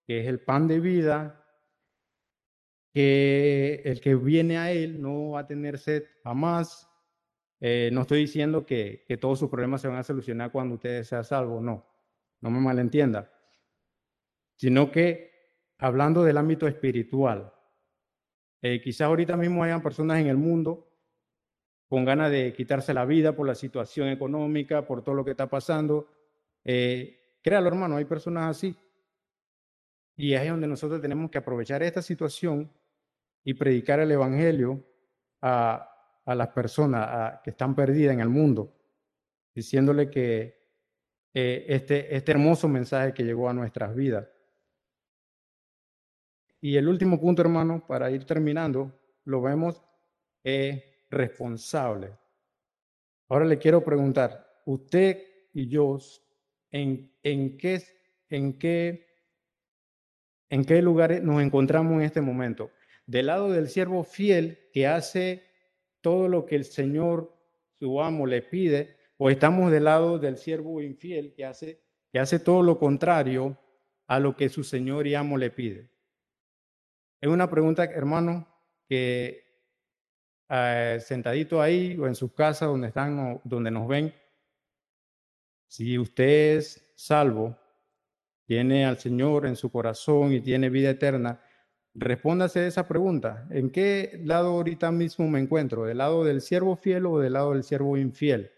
que 0.06 0.20
es 0.20 0.26
el 0.26 0.40
pan 0.40 0.66
de 0.66 0.80
vida, 0.80 1.44
que 2.92 3.82
el 3.84 4.00
que 4.00 4.14
viene 4.16 4.58
a 4.58 4.72
él 4.72 5.00
no 5.00 5.30
va 5.30 5.40
a 5.40 5.46
tener 5.46 5.78
sed 5.78 6.04
jamás, 6.24 6.89
eh, 7.60 7.90
no 7.92 8.02
estoy 8.02 8.20
diciendo 8.20 8.64
que, 8.64 9.04
todos 9.20 9.38
sus 9.38 9.50
problemas 9.50 9.82
se 9.82 9.88
van 9.88 9.98
a 9.98 10.02
solucionar 10.02 10.50
cuando 10.50 10.76
usted 10.76 11.04
sea 11.04 11.22
salvo, 11.22 11.60
no, 11.60 11.86
no 12.40 12.50
me 12.50 12.60
malentienda, 12.60 13.30
sino 14.56 14.90
que 14.90 15.30
hablando 15.78 16.24
del 16.24 16.38
ámbito 16.38 16.66
espiritual, 16.66 17.52
eh, 18.62 18.80
quizás 18.80 19.02
ahorita 19.02 19.36
mismo 19.36 19.62
hayan 19.62 19.82
personas 19.82 20.20
en 20.20 20.26
el 20.26 20.36
mundo 20.36 20.90
con 21.90 22.04
ganas 22.04 22.30
de 22.30 22.52
quitarse 22.52 22.94
la 22.94 23.04
vida 23.04 23.34
por 23.34 23.46
la 23.46 23.54
situación 23.54 24.08
económica, 24.08 24.86
por 24.86 25.02
todo 25.02 25.16
lo 25.16 25.24
que 25.24 25.32
está 25.32 25.48
pasando. 25.48 26.08
Eh, 26.64 27.38
créalo, 27.42 27.66
hermano, 27.66 27.96
hay 27.96 28.04
personas 28.04 28.56
así. 28.56 28.76
Y 30.16 30.34
es 30.34 30.40
ahí 30.40 30.48
donde 30.48 30.68
nosotros 30.68 31.00
tenemos 31.00 31.30
que 31.30 31.38
aprovechar 31.38 31.82
esta 31.82 32.00
situación 32.00 32.70
y 33.42 33.54
predicar 33.54 33.98
el 33.98 34.12
Evangelio 34.12 34.84
a, 35.42 35.89
a 36.30 36.34
las 36.36 36.48
personas 36.48 37.40
que 37.42 37.50
están 37.50 37.74
perdidas 37.74 38.14
en 38.14 38.20
el 38.20 38.28
mundo, 38.28 38.72
diciéndole 39.52 40.08
que 40.08 40.60
eh, 41.34 41.66
este, 41.68 42.14
este 42.14 42.30
hermoso 42.30 42.68
mensaje 42.68 43.12
que 43.12 43.24
llegó 43.24 43.48
a 43.48 43.52
nuestras 43.52 43.96
vidas. 43.96 44.28
Y 46.60 46.76
el 46.76 46.86
último 46.86 47.20
punto, 47.20 47.42
hermano, 47.42 47.84
para 47.84 48.12
ir 48.12 48.24
terminando, 48.26 48.96
lo 49.24 49.42
vemos 49.42 49.82
eh, 50.44 51.04
responsable. 51.10 52.16
Ahora 53.28 53.44
le 53.44 53.58
quiero 53.58 53.82
preguntar, 53.82 54.62
usted 54.66 55.26
y 55.52 55.66
yo, 55.66 55.98
¿en, 56.70 57.12
en, 57.24 57.58
qué, 57.58 57.82
en, 58.28 58.56
qué, 58.56 59.04
¿en 60.48 60.64
qué 60.64 60.80
lugares 60.80 61.24
nos 61.24 61.42
encontramos 61.42 61.94
en 61.94 62.02
este 62.02 62.20
momento? 62.20 62.70
Del 63.04 63.26
lado 63.26 63.50
del 63.50 63.68
siervo 63.68 64.04
fiel 64.04 64.70
que 64.72 64.86
hace 64.86 65.49
todo 66.00 66.28
lo 66.28 66.46
que 66.46 66.56
el 66.56 66.64
Señor, 66.64 67.36
su 67.78 68.00
amo, 68.00 68.26
le 68.26 68.42
pide, 68.42 68.96
o 69.16 69.30
estamos 69.30 69.70
del 69.70 69.84
lado 69.84 70.18
del 70.18 70.36
siervo 70.36 70.80
infiel 70.80 71.34
que 71.34 71.44
hace, 71.44 71.82
que 72.12 72.18
hace 72.18 72.38
todo 72.38 72.62
lo 72.62 72.78
contrario 72.78 73.58
a 74.06 74.18
lo 74.18 74.36
que 74.36 74.48
su 74.48 74.64
Señor 74.64 75.06
y 75.06 75.14
amo 75.14 75.36
le 75.36 75.50
pide? 75.50 75.90
Es 77.20 77.28
una 77.28 77.50
pregunta, 77.50 77.84
hermano, 77.84 78.48
que 78.88 79.44
eh, 80.48 80.98
sentadito 81.00 81.60
ahí 81.60 81.96
o 81.98 82.06
en 82.06 82.14
sus 82.14 82.32
casas 82.32 82.68
donde 82.68 82.88
están 82.88 83.18
o 83.18 83.40
donde 83.44 83.70
nos 83.70 83.86
ven, 83.86 84.12
si 85.68 85.96
usted 85.96 86.56
es 86.56 86.92
salvo, 86.96 87.56
tiene 88.44 88.84
al 88.84 88.98
Señor 88.98 89.46
en 89.46 89.54
su 89.54 89.70
corazón 89.70 90.32
y 90.32 90.40
tiene 90.40 90.70
vida 90.70 90.90
eterna, 90.90 91.40
respóndase 91.94 92.66
esa 92.66 92.86
pregunta. 92.88 93.46
¿En 93.50 93.70
qué 93.70 94.20
lado 94.24 94.50
ahorita 94.50 94.90
mismo 94.92 95.28
me 95.28 95.40
encuentro? 95.40 95.84
¿Del 95.84 95.98
lado 95.98 96.24
del 96.24 96.40
siervo 96.40 96.76
fiel 96.76 97.06
o 97.06 97.18
del 97.18 97.34
lado 97.34 97.52
del 97.52 97.64
siervo 97.64 97.96
infiel? 97.96 98.50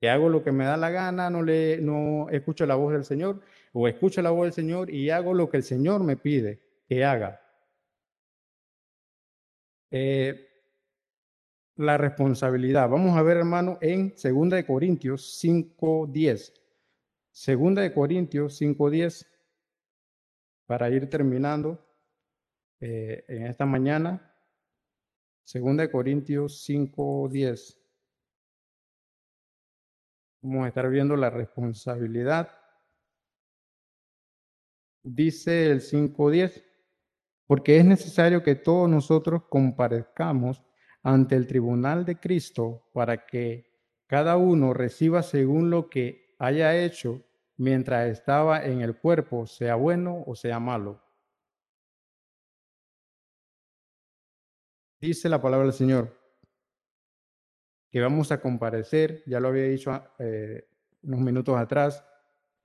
Que 0.00 0.10
hago 0.10 0.28
lo 0.28 0.42
que 0.42 0.52
me 0.52 0.64
da 0.64 0.76
la 0.76 0.90
gana, 0.90 1.30
no, 1.30 1.42
le, 1.42 1.80
no 1.80 2.28
escucho 2.30 2.66
la 2.66 2.74
voz 2.74 2.92
del 2.92 3.04
Señor, 3.04 3.40
o 3.72 3.88
escucho 3.88 4.22
la 4.22 4.30
voz 4.30 4.46
del 4.46 4.52
Señor 4.52 4.90
y 4.90 5.10
hago 5.10 5.34
lo 5.34 5.48
que 5.48 5.56
el 5.58 5.62
Señor 5.62 6.02
me 6.04 6.16
pide 6.16 6.60
que 6.88 7.04
haga. 7.04 7.40
Eh, 9.90 10.48
la 11.76 11.96
responsabilidad. 11.96 12.88
Vamos 12.88 13.16
a 13.16 13.22
ver, 13.22 13.38
hermano, 13.38 13.78
en 13.80 14.14
2 14.14 14.50
de 14.50 14.64
Corintios 14.66 15.38
5:10. 15.40 16.52
2 17.32 17.74
de 17.74 17.92
Corintios 17.92 18.56
5:10 18.60 19.26
para 20.66 20.88
ir 20.90 21.10
terminando 21.10 21.84
eh, 22.86 23.24
en 23.28 23.46
esta 23.46 23.64
mañana. 23.64 24.30
2 25.46 25.76
de 25.78 25.90
Corintios 25.90 26.62
5:10. 26.64 27.78
Vamos 30.42 30.66
a 30.66 30.68
estar 30.68 30.90
viendo 30.90 31.16
la 31.16 31.30
responsabilidad. 31.30 32.50
Dice 35.02 35.70
el 35.70 35.80
5:10, 35.80 36.62
porque 37.46 37.78
es 37.78 37.86
necesario 37.86 38.42
que 38.42 38.54
todos 38.54 38.88
nosotros 38.90 39.44
comparezcamos 39.48 40.62
ante 41.02 41.36
el 41.36 41.46
tribunal 41.46 42.04
de 42.04 42.20
Cristo 42.20 42.90
para 42.92 43.24
que 43.24 43.66
cada 44.06 44.36
uno 44.36 44.74
reciba 44.74 45.22
según 45.22 45.70
lo 45.70 45.88
que 45.88 46.36
haya 46.38 46.76
hecho 46.76 47.22
mientras 47.56 48.10
estaba 48.10 48.62
en 48.64 48.82
el 48.82 48.98
cuerpo, 48.98 49.46
sea 49.46 49.74
bueno 49.76 50.22
o 50.26 50.34
sea 50.34 50.60
malo. 50.60 51.03
Dice 55.04 55.28
la 55.28 55.38
palabra 55.38 55.66
del 55.66 55.74
Señor 55.74 56.18
que 57.90 58.00
vamos 58.00 58.32
a 58.32 58.40
comparecer, 58.40 59.22
ya 59.26 59.38
lo 59.38 59.48
había 59.48 59.64
dicho 59.64 60.02
eh, 60.18 60.66
unos 61.02 61.20
minutos 61.20 61.58
atrás, 61.58 62.02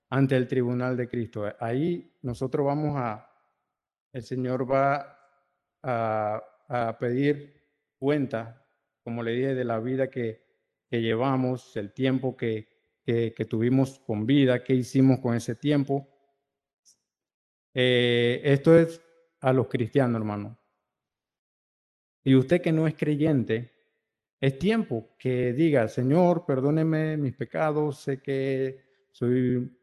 ante 0.09 0.37
el 0.37 0.47
tribunal 0.47 0.95
de 0.95 1.09
Cristo. 1.09 1.53
Ahí 1.59 2.17
nosotros 2.21 2.65
vamos 2.65 2.93
a, 2.95 3.29
el 4.13 4.23
Señor 4.23 4.71
va 4.71 5.19
a, 5.83 6.41
a 6.69 6.97
pedir 6.97 7.61
cuenta, 7.97 8.65
como 9.03 9.21
le 9.21 9.31
dije, 9.33 9.53
de 9.53 9.65
la 9.65 9.81
vida 9.81 10.09
que, 10.09 10.41
que 10.89 11.01
llevamos, 11.01 11.75
el 11.75 11.91
tiempo 11.91 12.37
que, 12.37 12.69
que, 13.03 13.45
tuvimos 13.49 13.99
con 13.99 14.25
vida, 14.25 14.63
qué 14.63 14.75
hicimos 14.75 15.19
con 15.19 15.35
ese 15.35 15.55
tiempo. 15.55 16.07
Eh, 17.73 18.39
esto 18.45 18.79
es 18.79 19.01
a 19.41 19.51
los 19.51 19.67
cristianos, 19.67 20.21
hermano. 20.21 20.58
Y 22.23 22.35
usted 22.35 22.61
que 22.61 22.71
no 22.71 22.87
es 22.87 22.95
creyente, 22.95 23.71
es 24.39 24.57
tiempo 24.57 25.09
que 25.17 25.53
diga, 25.53 25.87
Señor, 25.87 26.45
perdóneme 26.45 27.17
mis 27.17 27.35
pecados, 27.35 27.99
sé 27.99 28.21
que 28.21 28.83
soy 29.11 29.77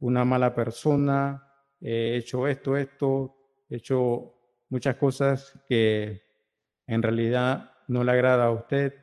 una 0.00 0.24
mala 0.24 0.54
persona, 0.54 1.42
he 1.80 2.16
hecho 2.16 2.46
esto, 2.46 2.76
esto, 2.76 3.36
he 3.68 3.76
hecho 3.76 4.34
muchas 4.68 4.96
cosas 4.96 5.58
que 5.66 6.22
en 6.86 7.02
realidad 7.02 7.72
no 7.88 8.04
le 8.04 8.12
agrada 8.12 8.46
a 8.46 8.50
usted, 8.50 8.94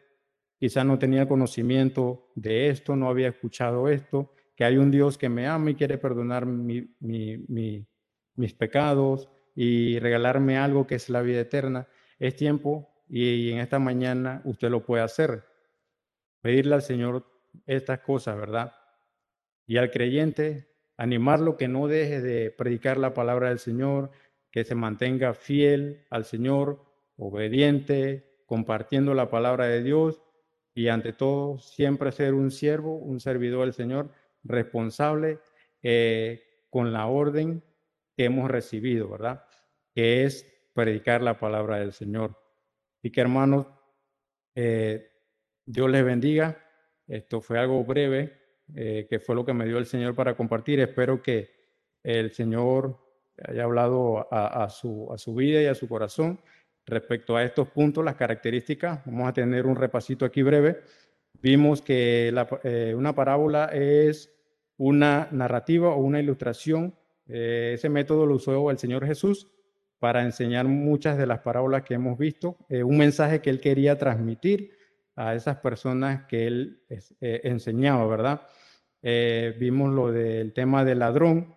quizá 0.59 0.83
no 0.83 0.99
tenía 0.99 1.27
conocimiento 1.27 2.31
de 2.35 2.69
esto, 2.69 2.95
no 2.95 3.09
había 3.09 3.29
escuchado 3.29 3.89
esto, 3.89 4.33
que 4.55 4.65
hay 4.65 4.77
un 4.77 4.91
Dios 4.91 5.17
que 5.17 5.29
me 5.29 5.47
ama 5.47 5.71
y 5.71 5.75
quiere 5.75 5.97
perdonar 5.97 6.45
mis 6.45 7.87
pecados 8.57 9.29
y 9.55 9.97
regalarme 9.97 10.57
algo 10.57 10.85
que 10.85 10.95
es 10.95 11.09
la 11.09 11.21
vida 11.21 11.41
eterna. 11.41 11.87
Es 12.21 12.35
tiempo 12.35 12.87
y 13.09 13.49
en 13.49 13.57
esta 13.57 13.79
mañana 13.79 14.43
usted 14.45 14.69
lo 14.69 14.85
puede 14.85 15.01
hacer. 15.01 15.43
Pedirle 16.41 16.75
al 16.75 16.83
Señor 16.83 17.25
estas 17.65 18.01
cosas, 18.01 18.37
¿verdad? 18.37 18.75
Y 19.65 19.77
al 19.77 19.89
creyente, 19.89 20.69
animarlo 20.97 21.57
que 21.57 21.67
no 21.67 21.87
deje 21.87 22.21
de 22.21 22.51
predicar 22.51 22.99
la 22.99 23.15
palabra 23.15 23.49
del 23.49 23.57
Señor, 23.57 24.11
que 24.51 24.63
se 24.63 24.75
mantenga 24.75 25.33
fiel 25.33 26.05
al 26.11 26.25
Señor, 26.25 26.85
obediente, 27.17 28.43
compartiendo 28.45 29.15
la 29.15 29.31
palabra 29.31 29.65
de 29.65 29.81
Dios 29.81 30.21
y 30.75 30.89
ante 30.89 31.13
todo 31.13 31.57
siempre 31.57 32.11
ser 32.11 32.35
un 32.35 32.51
siervo, 32.51 32.97
un 32.97 33.19
servidor 33.19 33.65
del 33.65 33.73
Señor, 33.73 34.11
responsable 34.43 35.39
eh, 35.81 36.43
con 36.69 36.93
la 36.93 37.07
orden 37.07 37.63
que 38.15 38.25
hemos 38.25 38.51
recibido, 38.51 39.09
¿verdad? 39.09 39.43
Que 39.95 40.23
es 40.25 40.60
predicar 40.73 41.21
la 41.21 41.37
palabra 41.37 41.79
del 41.79 41.93
Señor. 41.93 42.37
Y 43.01 43.11
que 43.11 43.21
hermanos, 43.21 43.67
eh, 44.55 45.09
Dios 45.65 45.89
les 45.89 46.03
bendiga. 46.03 46.63
Esto 47.07 47.41
fue 47.41 47.59
algo 47.59 47.83
breve, 47.83 48.39
eh, 48.75 49.07
que 49.09 49.19
fue 49.19 49.35
lo 49.35 49.45
que 49.45 49.53
me 49.53 49.65
dio 49.65 49.77
el 49.77 49.85
Señor 49.85 50.15
para 50.15 50.35
compartir. 50.35 50.79
Espero 50.79 51.21
que 51.21 51.49
el 52.03 52.31
Señor 52.31 52.99
haya 53.47 53.63
hablado 53.63 54.27
a, 54.31 54.69
su, 54.69 55.11
a 55.11 55.17
su 55.17 55.33
vida 55.33 55.61
y 55.61 55.65
a 55.65 55.75
su 55.75 55.87
corazón 55.87 56.39
Respecto 56.85 57.35
a 57.35 57.43
estos 57.43 57.69
puntos, 57.69 58.03
las 58.03 58.15
características, 58.15 59.05
vamos 59.05 59.29
a 59.29 59.33
tener 59.33 59.67
un 59.67 59.75
repasito 59.75 60.25
aquí 60.25 60.41
breve. 60.41 60.81
Vimos 61.41 61.81
que 61.81 62.33
eh, 62.63 62.93
una 62.95 63.13
parábola 63.13 63.65
es 63.65 64.33
una 64.77 65.27
narrativa 65.31 65.89
o 65.89 66.01
una 66.01 66.19
ilustración. 66.19 66.95
Eh, 67.27 67.73
ese 67.75 67.87
método 67.89 68.25
lo 68.25 68.35
usó 68.35 68.71
el 68.71 68.79
Señor 68.79 69.05
Jesús 69.05 69.47
para 70.01 70.23
enseñar 70.23 70.65
muchas 70.65 71.17
de 71.17 71.25
las 71.25 71.39
parábolas 71.39 71.83
que 71.83 71.93
hemos 71.93 72.17
visto, 72.17 72.57
eh, 72.67 72.83
un 72.83 72.97
mensaje 72.97 73.39
que 73.39 73.49
él 73.49 73.61
quería 73.61 73.97
transmitir 73.97 74.77
a 75.15 75.35
esas 75.35 75.57
personas 75.57 76.25
que 76.25 76.47
él 76.47 76.83
enseñaba, 77.19 78.07
¿verdad? 78.07 78.41
vimos 79.59 79.93
lo 79.93 80.11
del 80.11 80.53
tema 80.53 80.85
del 80.85 80.99
ladrón, 80.99 81.55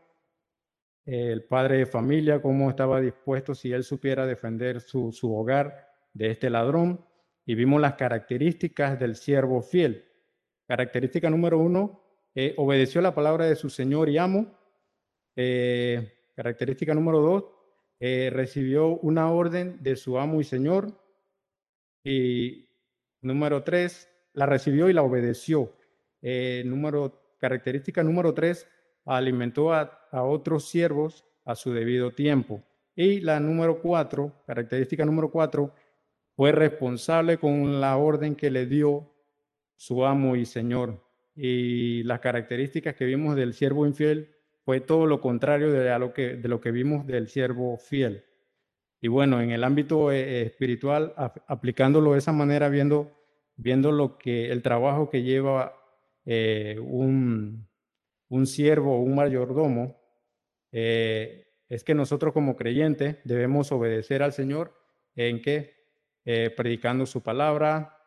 el 1.06 1.44
padre 1.44 1.78
de 1.78 1.86
familia, 1.86 2.40
cómo 2.40 2.70
estaba 2.70 3.00
dispuesto 3.00 3.54
si 3.54 3.72
él 3.72 3.84
supiera 3.84 4.26
defender 4.26 4.80
su, 4.80 5.12
hogar 5.34 5.88
de 6.12 6.30
este 6.30 6.50
ladrón. 6.50 7.04
Y 7.46 7.54
vimos 7.54 7.80
las 7.80 7.94
características 7.94 8.98
del 8.98 9.16
siervo 9.16 9.60
fiel. 9.60 10.04
Característica 10.66 11.28
número 11.28 11.58
uno, 11.58 12.02
eh, 12.34 12.54
obedeció 12.56 13.02
la 13.02 13.14
palabra 13.14 13.46
de 13.46 13.56
su 13.56 13.68
señor 13.68 14.08
y 14.08 14.16
amo. 14.16 14.58
Eh, 15.36 16.14
característica 16.34 16.94
número 16.94 17.20
dos, 17.20 17.44
eh, 18.00 18.30
recibió 18.32 18.88
una 18.98 19.30
orden 19.30 19.82
de 19.82 19.96
su 19.96 20.18
amo 20.18 20.40
y 20.40 20.44
señor. 20.44 20.92
Y 22.04 22.68
número 23.20 23.62
tres, 23.62 24.08
la 24.32 24.46
recibió 24.46 24.88
y 24.88 24.92
la 24.92 25.02
obedeció. 25.02 25.72
número, 26.64 27.36
característica 27.38 28.02
número 28.02 28.34
tres, 28.34 28.66
alimentó 29.04 29.72
a, 29.72 30.08
otros 30.12 30.68
siervos 30.68 31.24
a 31.44 31.54
su 31.54 31.72
debido 31.72 32.12
tiempo. 32.12 32.62
Y 32.94 33.20
la 33.20 33.40
número 33.40 33.80
cuatro, 33.80 34.32
característica 34.46 35.04
número 35.04 35.30
cuatro, 35.30 35.74
fue 36.36 36.52
responsable 36.52 37.38
con 37.38 37.80
la 37.80 37.96
orden 37.96 38.34
que 38.34 38.50
le 38.50 38.66
dio 38.66 39.12
su 39.76 40.04
amo 40.04 40.36
y 40.36 40.44
señor. 40.44 41.02
Y 41.34 42.02
las 42.04 42.20
características 42.20 42.94
que 42.94 43.04
vimos 43.04 43.36
del 43.36 43.54
siervo 43.54 43.86
infiel 43.86 44.33
fue 44.64 44.80
todo 44.80 45.06
lo 45.06 45.20
contrario 45.20 45.70
de, 45.70 45.98
lo, 45.98 46.12
que, 46.14 46.36
de 46.36 46.48
lo 46.48 46.60
que 46.60 46.70
vimos 46.70 47.06
del 47.06 47.28
siervo 47.28 47.76
fiel. 47.76 48.24
Y 49.04 49.08
bueno, 49.08 49.42
en 49.42 49.50
el 49.50 49.62
ámbito 49.62 50.10
eh, 50.10 50.46
espiritual, 50.46 51.12
aplicándolo 51.46 52.12
de 52.12 52.18
esa 52.18 52.32
manera, 52.32 52.70
viendo, 52.70 53.12
viendo 53.56 53.92
lo 53.92 54.16
que 54.16 54.50
el 54.50 54.62
trabajo 54.62 55.10
que 55.10 55.22
lleva 55.22 55.76
eh, 56.24 56.78
un, 56.80 57.68
un 58.28 58.46
siervo 58.46 59.02
un 59.02 59.14
mayordomo, 59.14 60.00
eh, 60.72 61.48
es 61.68 61.84
que 61.84 61.94
nosotros 61.94 62.32
como 62.32 62.56
creyentes 62.56 63.18
debemos 63.24 63.70
obedecer 63.72 64.22
al 64.22 64.32
Señor 64.32 64.74
en 65.14 65.42
que 65.42 65.74
predicando 66.56 67.04
su 67.04 67.22
palabra 67.22 67.98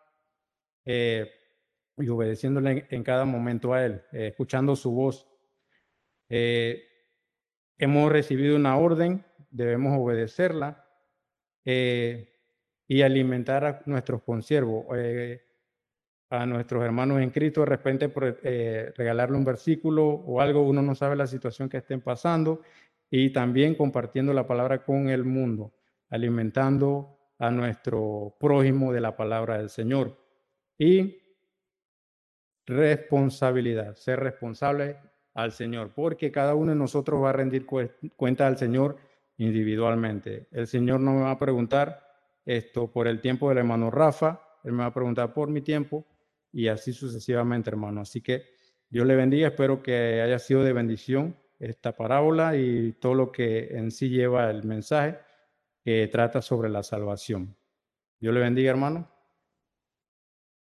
y 0.84 2.10
obedeciéndole 2.10 2.88
en, 2.90 3.04
cada 3.04 3.26
momento 3.26 3.76
a 3.76 3.86
Él, 3.86 4.02
escuchando 4.12 4.76
su 4.76 4.92
voz. 4.92 5.28
Hemos 6.30 8.12
recibido 8.12 8.56
una 8.56 8.78
orden, 8.78 9.26
debemos 9.50 9.98
obedecerla 10.00 10.86
y 11.64 13.02
alimentar 13.02 13.66
a 13.66 13.82
nuestros 13.86 14.24
consiervos 14.24 14.86
a 16.30 16.46
nuestros 16.46 16.84
hermanos 16.84 17.22
en 17.22 17.30
Cristo, 17.30 17.62
de 17.62 17.68
repente 17.68 18.12
eh, 18.44 18.94
regalarle 18.96 19.38
un 19.38 19.46
versículo 19.46 20.06
o 20.06 20.42
algo, 20.42 20.62
uno 20.62 20.82
no 20.82 20.96
sabe 20.96 21.16
la 21.16 21.28
situación 21.28 21.70
que 21.70 21.78
estén 21.78 22.02
pasando, 22.02 22.62
y 23.10 23.30
también 23.32 23.76
compartiendo 23.76 24.34
la 24.34 24.46
palabra 24.46 24.84
con 24.84 25.10
el 25.10 25.24
mundo, 25.24 25.74
alimentando 26.10 27.18
a 27.40 27.50
nuestro 27.52 28.36
prójimo 28.40 28.92
de 28.92 29.00
la 29.00 29.16
palabra 29.16 29.58
del 29.58 29.70
Señor. 29.70 30.18
Y 30.78 31.18
responsabilidad, 32.66 33.96
ser 33.96 34.20
responsable 34.20 34.98
al 35.38 35.52
Señor, 35.52 35.92
porque 35.94 36.32
cada 36.32 36.56
uno 36.56 36.72
de 36.72 36.78
nosotros 36.78 37.22
va 37.22 37.30
a 37.30 37.34
rendir 37.34 37.68
cuenta 37.68 38.48
al 38.48 38.58
Señor 38.58 38.98
individualmente. 39.38 40.48
El 40.52 40.66
Señor 40.66 41.00
no 41.00 41.14
me 41.14 41.22
va 41.22 41.32
a 41.32 41.38
preguntar 41.38 42.04
esto 42.44 42.92
por 42.92 43.08
el 43.08 43.22
tiempo 43.22 43.48
del 43.50 43.60
hermano 43.60 43.92
Rafa, 43.92 44.42
Él 44.64 44.72
me 44.72 44.80
va 44.80 44.88
a 44.88 44.94
preguntar 44.94 45.36
por 45.36 45.50
mi 45.50 45.62
tiempo 45.62 46.08
y 46.52 46.70
así 46.70 46.92
sucesivamente, 46.92 47.70
hermano. 47.70 48.02
Así 48.02 48.20
que 48.20 48.46
Dios 48.90 49.06
le 49.06 49.16
bendiga, 49.16 49.50
espero 49.50 49.84
que 49.84 50.22
haya 50.24 50.40
sido 50.40 50.64
de 50.64 50.74
bendición 50.74 51.38
esta 51.60 51.96
parábola 51.96 52.58
y 52.58 52.94
todo 52.94 53.14
lo 53.14 53.32
que 53.32 53.78
en 53.78 53.92
sí 53.92 54.10
lleva 54.10 54.50
el 54.50 54.64
mensaje 54.64 55.20
que 55.84 56.08
trata 56.08 56.42
sobre 56.42 56.70
la 56.70 56.82
salvación. 56.82 57.56
Dios 58.20 58.34
le 58.34 58.40
bendiga, 58.40 58.72
hermano. 58.72 59.08